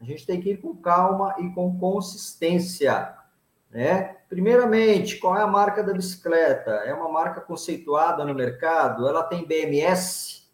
A 0.00 0.04
gente 0.04 0.24
tem 0.24 0.40
que 0.40 0.50
ir 0.50 0.58
com 0.58 0.76
calma 0.76 1.34
e 1.40 1.48
com 1.50 1.76
consistência. 1.80 3.12
Né? 3.68 4.18
Primeiramente, 4.28 5.18
qual 5.18 5.36
é 5.36 5.42
a 5.42 5.48
marca 5.48 5.82
da 5.82 5.92
bicicleta? 5.92 6.70
É 6.70 6.94
uma 6.94 7.08
marca 7.08 7.40
conceituada 7.40 8.24
no 8.24 8.34
mercado? 8.34 9.08
Ela 9.08 9.24
tem 9.24 9.44
BMS, 9.44 10.48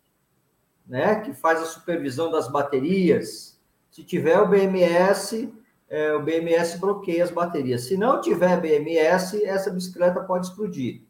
né, 0.86 1.20
que 1.20 1.34
faz 1.34 1.60
a 1.60 1.66
supervisão 1.66 2.30
das 2.30 2.48
baterias. 2.48 3.60
Se 3.90 4.02
tiver 4.02 4.40
o 4.40 4.48
BMS, 4.48 5.52
é, 5.90 6.14
o 6.14 6.22
BMS 6.22 6.78
bloqueia 6.78 7.24
as 7.24 7.30
baterias. 7.30 7.82
Se 7.82 7.94
não 7.94 8.22
tiver 8.22 8.58
BMS, 8.58 9.44
essa 9.44 9.70
bicicleta 9.70 10.20
pode 10.20 10.46
explodir. 10.46 11.07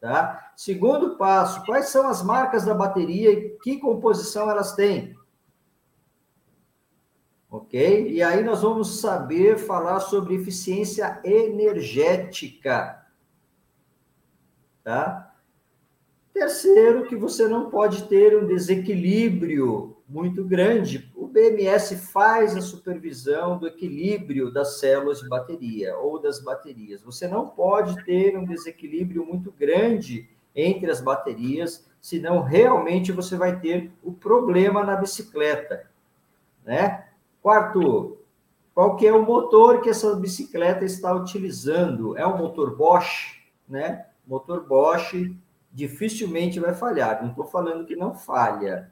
Tá? 0.00 0.52
Segundo 0.56 1.16
passo, 1.16 1.64
quais 1.64 1.88
são 1.88 2.06
as 2.06 2.22
marcas 2.22 2.64
da 2.64 2.74
bateria 2.74 3.32
e 3.32 3.50
que 3.58 3.78
composição 3.78 4.48
elas 4.48 4.74
têm? 4.74 5.18
ok? 7.50 8.10
E 8.10 8.22
aí 8.22 8.44
nós 8.44 8.62
vamos 8.62 9.00
saber 9.00 9.58
falar 9.58 10.00
sobre 10.00 10.34
eficiência 10.34 11.20
energética, 11.24 13.06
tá? 14.84 15.34
Terceiro, 16.32 17.06
que 17.06 17.16
você 17.16 17.48
não 17.48 17.68
pode 17.68 18.04
ter 18.04 18.36
um 18.36 18.46
desequilíbrio 18.46 19.96
muito 20.08 20.44
grande. 20.44 21.12
O 21.38 21.40
BMS 21.40 21.94
faz 21.94 22.56
a 22.56 22.60
supervisão 22.60 23.58
do 23.58 23.68
equilíbrio 23.68 24.52
das 24.52 24.80
células 24.80 25.20
de 25.20 25.28
bateria 25.28 25.96
ou 25.96 26.20
das 26.20 26.40
baterias. 26.40 27.00
Você 27.02 27.28
não 27.28 27.46
pode 27.46 28.04
ter 28.04 28.36
um 28.36 28.44
desequilíbrio 28.44 29.24
muito 29.24 29.52
grande 29.52 30.28
entre 30.52 30.90
as 30.90 31.00
baterias, 31.00 31.88
senão 32.00 32.42
realmente 32.42 33.12
você 33.12 33.36
vai 33.36 33.60
ter 33.60 33.92
o 34.02 34.12
problema 34.12 34.82
na 34.82 34.96
bicicleta, 34.96 35.88
né? 36.66 37.06
Quarto, 37.40 38.18
qual 38.74 38.96
que 38.96 39.06
é 39.06 39.12
o 39.12 39.24
motor 39.24 39.80
que 39.80 39.90
essa 39.90 40.16
bicicleta 40.16 40.84
está 40.84 41.14
utilizando? 41.14 42.18
É 42.18 42.26
um 42.26 42.36
motor 42.36 42.76
Bosch, 42.76 43.40
né? 43.68 44.06
Motor 44.26 44.66
Bosch 44.66 45.14
dificilmente 45.72 46.58
vai 46.58 46.74
falhar. 46.74 47.22
Não 47.22 47.30
estou 47.30 47.46
falando 47.46 47.86
que 47.86 47.94
não 47.94 48.12
falha. 48.12 48.90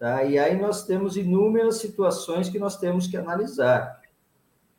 Tá? 0.00 0.24
E 0.24 0.38
aí 0.38 0.58
nós 0.58 0.86
temos 0.86 1.14
inúmeras 1.18 1.76
situações 1.76 2.48
que 2.48 2.58
nós 2.58 2.78
temos 2.78 3.06
que 3.06 3.18
analisar. 3.18 4.00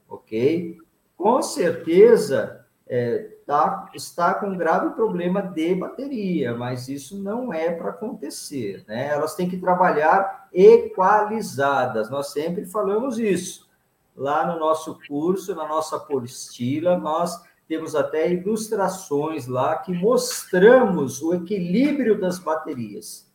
Ok? 0.09 0.79
Com 1.15 1.43
certeza, 1.43 2.65
é, 2.87 3.29
tá, 3.45 3.87
está 3.93 4.33
com 4.33 4.47
um 4.47 4.57
grave 4.57 4.95
problema 4.95 5.39
de 5.43 5.75
bateria, 5.75 6.55
mas 6.55 6.89
isso 6.89 7.21
não 7.21 7.53
é 7.53 7.71
para 7.71 7.91
acontecer. 7.91 8.83
Né? 8.87 9.09
Elas 9.09 9.35
têm 9.35 9.47
que 9.47 9.59
trabalhar 9.59 10.49
equalizadas, 10.51 12.09
nós 12.09 12.31
sempre 12.31 12.65
falamos 12.65 13.19
isso. 13.19 13.69
Lá 14.17 14.43
no 14.47 14.59
nosso 14.59 14.99
curso, 15.07 15.53
na 15.53 15.67
nossa 15.67 15.97
apostila, 15.97 16.97
nós 16.97 17.39
temos 17.67 17.93
até 17.93 18.33
ilustrações 18.33 19.45
lá 19.45 19.77
que 19.77 19.93
mostramos 19.93 21.21
o 21.21 21.35
equilíbrio 21.35 22.19
das 22.19 22.39
baterias. 22.39 23.30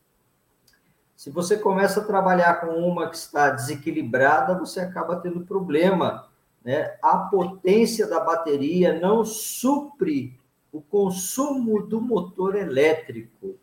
Se 1.17 1.31
você 1.31 1.57
começa 1.57 1.99
a 1.99 2.03
trabalhar 2.03 2.61
com 2.61 2.67
uma 2.67 3.09
que 3.09 3.17
está 3.17 3.49
desequilibrada, 3.49 4.53
você 4.53 4.79
acaba 4.79 5.15
tendo 5.15 5.43
problema 5.43 6.29
né, 6.63 6.95
a 7.01 7.17
potência 7.17 8.05
da 8.05 8.19
bateria 8.19 8.99
não 8.99 9.25
supre 9.25 10.39
o 10.71 10.79
consumo 10.79 11.81
do 11.81 11.99
motor 11.99 12.55
elétrico. 12.55 13.55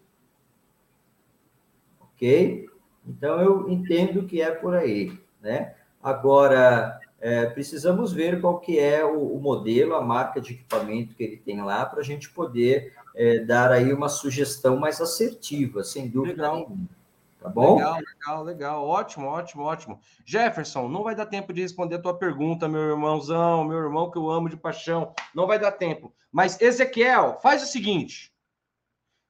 Ok? 2.01 2.67
Então, 3.07 3.41
eu 3.41 3.71
entendo 3.71 4.27
que 4.27 4.43
é 4.43 4.51
por 4.51 4.75
aí. 4.75 5.17
Né? 5.41 5.77
Agora, 6.03 6.99
é, 7.21 7.47
precisamos 7.47 8.13
ver 8.13 8.41
qual 8.41 8.59
que 8.59 8.81
é 8.81 9.05
o, 9.05 9.37
o, 9.37 9.41
modelo, 9.41 9.95
a 9.95 10.03
marca 10.03 10.41
de 10.41 10.55
equipamento 10.55 11.15
que 11.15 11.23
ele 11.23 11.37
tem 11.37 11.63
lá, 11.63 11.87
para 11.87 12.01
a 12.01 12.05
gente 12.05 12.29
poder 12.31 12.93
é, 13.15 13.39
dar 13.39 13.71
aí 13.71 13.93
uma 13.93 14.09
sugestão 14.09 14.77
mais 14.77 15.01
assertiva, 15.01 15.85
sem 15.85 16.09
dúvida 16.09 16.43
Legal. 16.43 16.57
nenhuma. 16.57 17.04
Tá 17.45 17.51
bom? 17.51 17.77
Legal, 17.77 18.01
legal, 18.01 18.43
legal. 18.43 18.89
Ótimo, 18.89 19.27
ótimo, 19.27 19.65
ótimo. 19.65 20.01
Jefferson, 20.25 20.89
não 20.89 21.03
vai 21.03 21.15
dar 21.15 21.27
tempo 21.27 21.53
de 21.53 21.61
responder 21.61 21.97
a 21.97 22.01
tua 22.01 22.17
pergunta, 22.17 22.67
meu 22.67 22.81
irmãozão, 22.81 23.65
meu 23.65 23.77
irmão 23.77 24.11
que 24.11 24.17
eu 24.17 24.31
amo 24.31 24.49
de 24.49 24.57
paixão. 24.57 25.15
Não 25.35 25.47
vai 25.47 25.59
dar 25.59 25.73
tempo. 25.73 26.15
Mas, 26.33 26.59
Ezequiel, 26.59 27.39
faz 27.43 27.63
o 27.63 27.67
seguinte. 27.67 28.33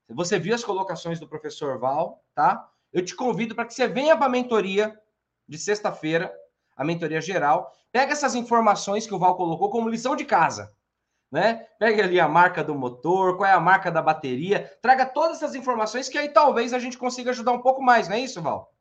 Você 0.09 0.39
viu 0.39 0.55
as 0.55 0.63
colocações 0.63 1.19
do 1.19 1.27
professor 1.27 1.77
Val, 1.77 2.25
tá? 2.37 2.71
Eu 2.93 3.05
te 3.05 3.17
convido 3.17 3.53
para 3.53 3.65
que 3.65 3.75
você 3.75 3.89
venha 3.89 4.17
para 4.17 4.27
a 4.27 4.31
mentoria 4.31 4.97
de 5.49 5.59
sexta-feira, 5.59 6.33
a 6.77 6.85
mentoria 6.85 7.21
geral. 7.21 7.73
Pega 7.91 8.13
essas 8.13 8.37
informações 8.37 9.09
que 9.09 9.15
o 9.15 9.19
Val 9.19 9.37
colocou 9.37 9.71
como 9.71 9.89
lição 9.89 10.15
de 10.15 10.25
casa 10.25 10.73
né? 11.31 11.67
Pega 11.79 12.05
ali 12.05 12.21
a 12.21 12.29
marca 12.29 12.63
do 12.63 12.75
motor, 12.75 13.37
qual 13.37 13.49
é 13.49 13.53
a 13.53 13.61
marca 13.61 13.91
da 13.91 14.01
bateria, 14.01 14.71
traga 14.81 15.05
todas 15.05 15.39
essas 15.39 15.55
informações 15.55 16.09
que 16.09 16.19
aí 16.19 16.29
talvez 16.29 16.73
a 16.73 16.79
gente 16.79 16.97
consiga 16.97 17.31
ajudar 17.31 17.53
um 17.53 17.61
pouco 17.61 17.83
mais, 17.83 18.09
não 18.09 18.17
é 18.17 18.21
isso, 18.21 18.41
Val? 18.41 18.73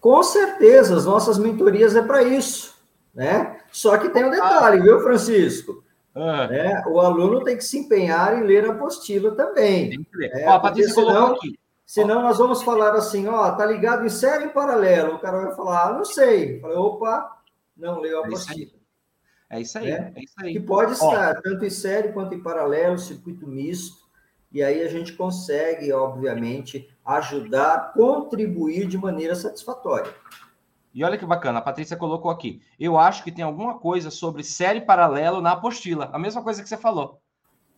Com 0.00 0.22
certeza, 0.22 0.96
as 0.96 1.06
nossas 1.06 1.38
mentorias 1.38 1.94
é 1.94 2.02
para 2.02 2.22
isso, 2.22 2.76
né? 3.14 3.60
Só 3.70 3.96
que 3.96 4.10
tem 4.10 4.24
um 4.24 4.30
detalhe, 4.30 4.80
ah. 4.80 4.82
viu, 4.82 5.00
Francisco? 5.00 5.82
Ah. 6.14 6.46
Né? 6.46 6.82
O 6.86 7.00
aluno 7.00 7.42
tem 7.42 7.56
que 7.56 7.64
se 7.64 7.78
empenhar 7.78 8.38
em 8.38 8.42
ler 8.42 8.66
a 8.66 8.72
apostila 8.72 9.34
também. 9.34 9.90
Tem 9.90 10.02
que 10.02 10.16
ler. 10.16 10.30
Né? 10.30 10.44
Ó, 10.46 10.52
a 10.52 10.60
Patrícia 10.60 10.92
senão, 10.92 11.06
colocou 11.06 11.36
aqui. 11.36 11.58
Senão 11.86 12.18
ó. 12.18 12.22
nós 12.22 12.38
vamos 12.38 12.62
falar 12.62 12.94
assim, 12.94 13.26
ó, 13.28 13.50
tá 13.52 13.64
ligado 13.64 14.04
em 14.04 14.10
série 14.10 14.44
em 14.44 14.50
paralelo. 14.50 15.14
O 15.14 15.18
cara 15.18 15.46
vai 15.46 15.54
falar, 15.54 15.88
ah, 15.88 15.92
não 15.94 16.04
sei. 16.04 16.60
Falei, 16.60 16.76
opa, 16.76 17.38
não 17.76 18.00
leu 18.00 18.22
a 18.22 18.26
apostila. 18.26 18.70
É 18.74 18.81
isso 19.60 19.78
aí, 19.78 19.90
né? 19.90 20.12
é 20.14 20.20
isso 20.22 20.34
aí. 20.38 20.52
Que 20.54 20.60
pode 20.60 20.92
estar 20.92 21.36
Ó, 21.36 21.40
tanto 21.42 21.64
em 21.64 21.70
série 21.70 22.12
quanto 22.12 22.34
em 22.34 22.42
paralelo, 22.42 22.98
circuito 22.98 23.46
misto, 23.46 24.02
e 24.50 24.62
aí 24.62 24.82
a 24.82 24.88
gente 24.88 25.14
consegue, 25.14 25.92
obviamente, 25.92 26.88
ajudar, 27.04 27.92
contribuir 27.94 28.86
de 28.86 28.98
maneira 28.98 29.34
satisfatória. 29.34 30.12
E 30.94 31.02
olha 31.02 31.16
que 31.16 31.24
bacana, 31.24 31.58
a 31.58 31.62
Patrícia 31.62 31.96
colocou 31.96 32.30
aqui. 32.30 32.60
Eu 32.78 32.98
acho 32.98 33.24
que 33.24 33.32
tem 33.32 33.44
alguma 33.44 33.78
coisa 33.78 34.10
sobre 34.10 34.44
série 34.44 34.82
paralelo 34.82 35.40
na 35.40 35.52
apostila. 35.52 36.10
A 36.12 36.18
mesma 36.18 36.42
coisa 36.42 36.62
que 36.62 36.68
você 36.68 36.76
falou. 36.76 37.18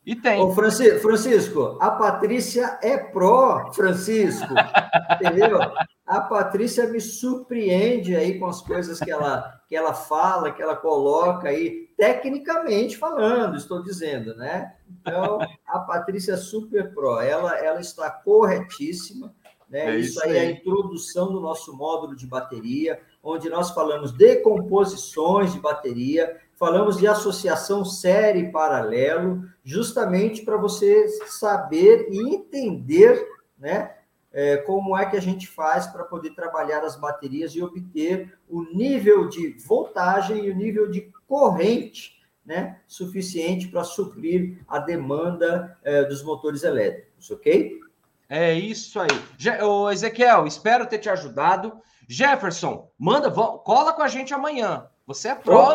E 0.04 0.16
tem. 0.16 0.40
Ô, 0.42 0.52
Francisco, 0.52 1.00
Francisco, 1.00 1.78
a 1.80 1.92
Patrícia 1.92 2.78
é 2.82 2.98
pró, 2.98 3.72
Francisco. 3.72 4.52
entendeu? 5.14 5.58
A 6.06 6.20
Patrícia 6.20 6.86
me 6.86 7.00
surpreende 7.00 8.14
aí 8.14 8.38
com 8.38 8.46
as 8.46 8.60
coisas 8.60 9.00
que 9.00 9.10
ela, 9.10 9.60
que 9.68 9.74
ela 9.74 9.94
fala, 9.94 10.52
que 10.52 10.60
ela 10.60 10.76
coloca 10.76 11.48
aí, 11.48 11.88
tecnicamente 11.96 12.98
falando, 12.98 13.56
estou 13.56 13.82
dizendo, 13.82 14.36
né? 14.36 14.74
Então, 15.00 15.38
a 15.66 15.78
Patrícia 15.78 16.32
é 16.32 16.36
super 16.36 16.94
pró, 16.94 17.20
ela, 17.20 17.56
ela 17.58 17.80
está 17.80 18.10
corretíssima. 18.10 19.34
Né? 19.68 19.96
É 19.96 19.96
isso, 19.96 20.10
isso 20.10 20.24
aí 20.24 20.36
é 20.36 20.40
a 20.40 20.50
introdução 20.50 21.32
do 21.32 21.40
nosso 21.40 21.74
módulo 21.74 22.14
de 22.14 22.26
bateria, 22.26 23.00
onde 23.22 23.48
nós 23.48 23.70
falamos 23.70 24.12
de 24.12 24.36
composições 24.36 25.54
de 25.54 25.58
bateria, 25.58 26.38
falamos 26.54 26.98
de 26.98 27.06
associação 27.06 27.84
série 27.84 28.52
paralelo, 28.52 29.42
justamente 29.64 30.44
para 30.44 30.58
você 30.58 31.08
saber 31.26 32.08
e 32.10 32.34
entender 32.34 33.26
né, 33.58 33.93
é, 34.34 34.56
como 34.56 34.98
é 34.98 35.06
que 35.06 35.16
a 35.16 35.22
gente 35.22 35.46
faz 35.46 35.86
para 35.86 36.02
poder 36.02 36.34
trabalhar 36.34 36.82
as 36.82 36.96
baterias 36.96 37.52
e 37.52 37.62
obter 37.62 38.36
o 38.48 38.64
nível 38.64 39.28
de 39.28 39.56
voltagem 39.64 40.44
e 40.44 40.50
o 40.50 40.56
nível 40.56 40.90
de 40.90 41.12
corrente 41.26 42.14
né, 42.44 42.80
suficiente 42.86 43.68
para 43.68 43.84
suprir 43.84 44.62
a 44.68 44.80
demanda 44.80 45.78
é, 45.82 46.02
dos 46.04 46.22
motores 46.22 46.64
elétricos, 46.64 47.30
ok? 47.30 47.80
É 48.28 48.52
isso 48.52 48.98
aí. 49.00 49.08
Je 49.38 49.50
Ô, 49.62 49.90
Ezequiel, 49.90 50.46
espero 50.46 50.86
ter 50.86 50.98
te 50.98 51.08
ajudado. 51.08 51.80
Jefferson, 52.08 52.90
manda, 52.98 53.30
cola 53.30 53.92
com 53.92 54.02
a 54.02 54.08
gente 54.08 54.34
amanhã. 54.34 54.88
Você 55.06 55.28
é 55.28 55.34
pró. 55.34 55.70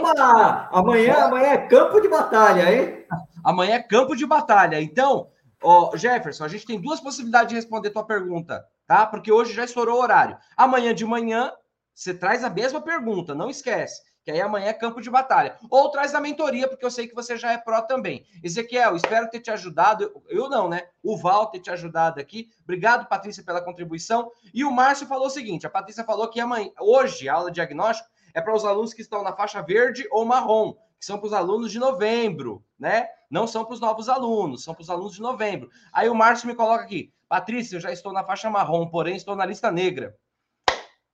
Amanhã, 0.71 1.23
amanhã 1.23 1.47
é 1.47 1.57
campo 1.57 2.01
de 2.01 2.07
batalha, 2.07 2.73
hein? 2.73 3.05
Amanhã 3.41 3.75
é 3.75 3.81
campo 3.81 4.15
de 4.15 4.25
batalha. 4.25 4.81
Então, 4.81 5.29
Ó, 5.61 5.95
Jefferson, 5.95 6.45
a 6.45 6.47
gente 6.47 6.65
tem 6.65 6.79
duas 6.79 6.99
possibilidades 6.99 7.49
de 7.49 7.55
responder 7.55 7.89
tua 7.89 8.05
pergunta, 8.05 8.65
tá? 8.87 9.05
Porque 9.05 9.31
hoje 9.31 9.53
já 9.53 9.65
estourou 9.65 9.97
o 9.97 10.01
horário. 10.01 10.37
Amanhã 10.55 10.93
de 10.93 11.05
manhã, 11.05 11.51
você 11.93 12.13
traz 12.13 12.43
a 12.43 12.49
mesma 12.49 12.81
pergunta, 12.81 13.35
não 13.35 13.49
esquece. 13.49 14.01
Que 14.23 14.31
aí 14.31 14.41
amanhã 14.41 14.67
é 14.67 14.73
campo 14.73 15.01
de 15.01 15.09
batalha. 15.09 15.57
Ou 15.69 15.89
traz 15.89 16.13
a 16.13 16.21
mentoria, 16.21 16.67
porque 16.67 16.85
eu 16.85 16.91
sei 16.91 17.07
que 17.07 17.15
você 17.15 17.37
já 17.37 17.51
é 17.51 17.57
pró 17.57 17.81
também. 17.81 18.25
Ezequiel, 18.43 18.95
espero 18.95 19.29
ter 19.29 19.39
te 19.39 19.49
ajudado. 19.49 20.21
Eu 20.27 20.49
não, 20.49 20.69
né? 20.69 20.87
O 21.01 21.17
Val 21.17 21.47
ter 21.47 21.59
te 21.59 21.71
ajudado 21.71 22.19
aqui. 22.19 22.49
Obrigado, 22.63 23.07
Patrícia, 23.07 23.43
pela 23.43 23.61
contribuição. 23.61 24.31
E 24.53 24.63
o 24.63 24.71
Márcio 24.71 25.07
falou 25.07 25.27
o 25.27 25.31
seguinte: 25.31 25.65
a 25.65 25.69
Patrícia 25.69 26.03
falou 26.03 26.29
que 26.29 26.39
amanhã, 26.39 26.69
hoje, 26.79 27.27
a 27.27 27.33
aula 27.33 27.49
de 27.49 27.55
diagnóstico 27.55 28.09
é 28.33 28.41
para 28.41 28.53
os 28.53 28.65
alunos 28.65 28.93
que 28.93 29.01
estão 29.01 29.23
na 29.23 29.33
faixa 29.33 29.61
verde 29.61 30.07
ou 30.11 30.25
marrom, 30.25 30.73
que 30.99 31.05
são 31.05 31.17
para 31.17 31.27
os 31.27 31.33
alunos 31.33 31.71
de 31.71 31.79
novembro, 31.79 32.63
né? 32.79 33.07
não 33.29 33.45
são 33.45 33.63
para 33.63 33.73
os 33.73 33.79
novos 33.79 34.09
alunos, 34.09 34.63
são 34.63 34.73
para 34.73 34.81
os 34.81 34.89
alunos 34.89 35.13
de 35.13 35.21
novembro. 35.21 35.69
Aí 35.93 36.09
o 36.09 36.15
Márcio 36.15 36.47
me 36.47 36.55
coloca 36.55 36.83
aqui, 36.83 37.13
Patrícia, 37.27 37.75
eu 37.75 37.81
já 37.81 37.91
estou 37.91 38.11
na 38.11 38.23
faixa 38.23 38.49
marrom, 38.49 38.87
porém 38.87 39.15
estou 39.15 39.35
na 39.35 39.45
lista 39.45 39.71
negra. 39.71 40.15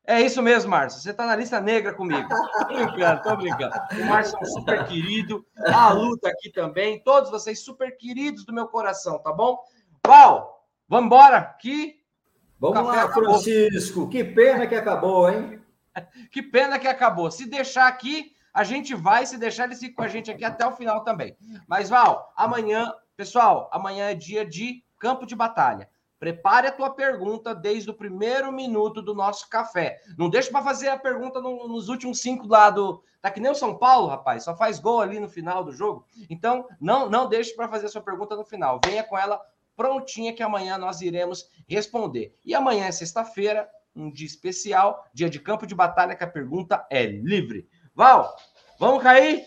É 0.08 0.22
isso 0.22 0.42
mesmo, 0.42 0.70
Márcio. 0.70 1.02
Você 1.02 1.10
está 1.10 1.26
na 1.26 1.36
lista 1.36 1.60
negra 1.60 1.92
comigo. 1.92 2.30
Tô 2.30 2.66
brincando, 2.68 3.22
tô 3.24 3.36
brincando. 3.36 3.74
O 4.00 4.06
Márcio 4.06 4.38
é 4.38 4.42
um 4.44 4.46
super 4.46 4.86
querido. 4.86 5.44
A 5.68 5.92
luta 5.92 6.30
aqui 6.30 6.52
também. 6.52 7.02
Todos 7.04 7.32
vocês 7.32 7.60
super 7.66 7.98
queridos 7.98 8.46
do 8.46 8.54
meu 8.54 8.68
coração, 8.68 9.18
tá 9.18 9.34
bom? 9.34 9.58
Val, 10.06 10.64
vamos 10.88 11.08
embora 11.08 11.38
aqui. 11.38 11.96
Vamos 12.60 12.86
lá, 12.86 13.02
acabou. 13.02 13.42
Francisco. 13.42 14.08
Que 14.08 14.24
pena 14.24 14.68
que 14.68 14.76
acabou, 14.76 15.28
hein? 15.28 15.60
Que 16.32 16.44
pena 16.44 16.78
que 16.78 16.88
acabou. 16.88 17.32
Se 17.32 17.50
deixar 17.50 17.88
aqui, 17.88 18.35
a 18.56 18.64
gente 18.64 18.96
vai, 18.96 19.26
se 19.26 19.38
deixar, 19.38 19.70
ficam 19.76 19.96
com 19.96 20.04
a 20.04 20.08
gente 20.08 20.32
aqui 20.32 20.46
até 20.46 20.66
o 20.66 20.72
final 20.72 21.04
também. 21.04 21.36
Mas, 21.68 21.90
Val, 21.90 22.32
amanhã, 22.38 22.90
pessoal, 23.18 23.70
amanhã 23.70 24.10
é 24.10 24.16
dia 24.16 24.46
de 24.46 24.82
campo 24.98 25.26
de 25.26 25.36
batalha. 25.36 25.90
Prepare 26.18 26.68
a 26.68 26.72
tua 26.72 26.90
pergunta 26.90 27.54
desde 27.54 27.90
o 27.90 27.94
primeiro 27.94 28.54
minuto 28.54 29.02
do 29.02 29.14
nosso 29.14 29.50
café. 29.50 30.00
Não 30.18 30.30
deixa 30.30 30.50
para 30.50 30.64
fazer 30.64 30.88
a 30.88 30.98
pergunta 30.98 31.42
no, 31.42 31.68
nos 31.68 31.90
últimos 31.90 32.22
cinco 32.22 32.48
lá 32.48 32.70
do. 32.70 33.04
Tá 33.22 33.30
que 33.30 33.42
nem 33.42 33.52
o 33.52 33.56
São 33.56 33.78
Paulo, 33.78 34.08
rapaz, 34.08 34.46
só 34.46 34.56
faz 34.56 34.80
gol 34.80 35.02
ali 35.02 35.20
no 35.20 35.28
final 35.28 35.62
do 35.62 35.74
jogo. 35.74 36.06
Então, 36.30 36.66
não, 36.80 37.10
não 37.10 37.28
deixe 37.28 37.54
para 37.54 37.68
fazer 37.68 37.88
a 37.88 37.90
sua 37.90 38.02
pergunta 38.02 38.38
no 38.38 38.46
final. 38.46 38.80
Venha 38.86 39.04
com 39.04 39.18
ela 39.18 39.42
prontinha 39.76 40.34
que 40.34 40.42
amanhã 40.42 40.78
nós 40.78 41.02
iremos 41.02 41.50
responder. 41.68 42.34
E 42.46 42.56
amanhã 42.56 42.86
é 42.86 42.92
sexta-feira, 42.94 43.70
um 43.94 44.10
dia 44.10 44.28
especial, 44.28 45.06
dia 45.14 45.30
de 45.30 45.42
campo 45.42 45.68
de 45.68 45.76
batalha, 45.76 46.16
que 46.16 46.24
a 46.24 46.28
pergunta 46.28 46.88
é 46.90 47.06
livre. 47.06 47.68
Val, 47.96 48.36
vamos 48.78 49.02
cair? 49.02 49.46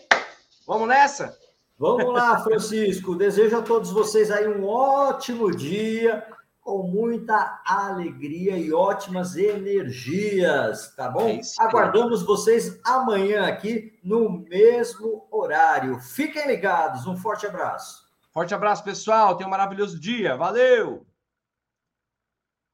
Vamos 0.65 0.87
nessa? 0.87 1.37
Vamos 1.77 2.11
lá, 2.11 2.39
Francisco. 2.43 3.15
Desejo 3.15 3.59
a 3.59 3.61
todos 3.61 3.91
vocês 3.91 4.31
aí 4.31 4.47
um 4.47 4.67
ótimo 4.67 5.55
dia, 5.55 6.25
com 6.59 6.81
muita 6.81 7.61
alegria 7.63 8.57
e 8.57 8.73
ótimas 8.73 9.35
energias, 9.35 10.95
tá 10.95 11.07
bom? 11.09 11.29
É 11.29 11.41
Aguardamos 11.59 12.23
vocês 12.23 12.79
amanhã 12.83 13.45
aqui 13.45 13.99
no 14.03 14.43
mesmo 14.49 15.27
horário. 15.29 15.99
Fiquem 15.99 16.47
ligados. 16.47 17.05
Um 17.05 17.15
forte 17.15 17.45
abraço. 17.45 18.03
Forte 18.33 18.55
abraço, 18.55 18.83
pessoal. 18.83 19.37
Tenha 19.37 19.47
um 19.47 19.51
maravilhoso 19.51 19.99
dia. 19.99 20.35
Valeu! 20.35 21.05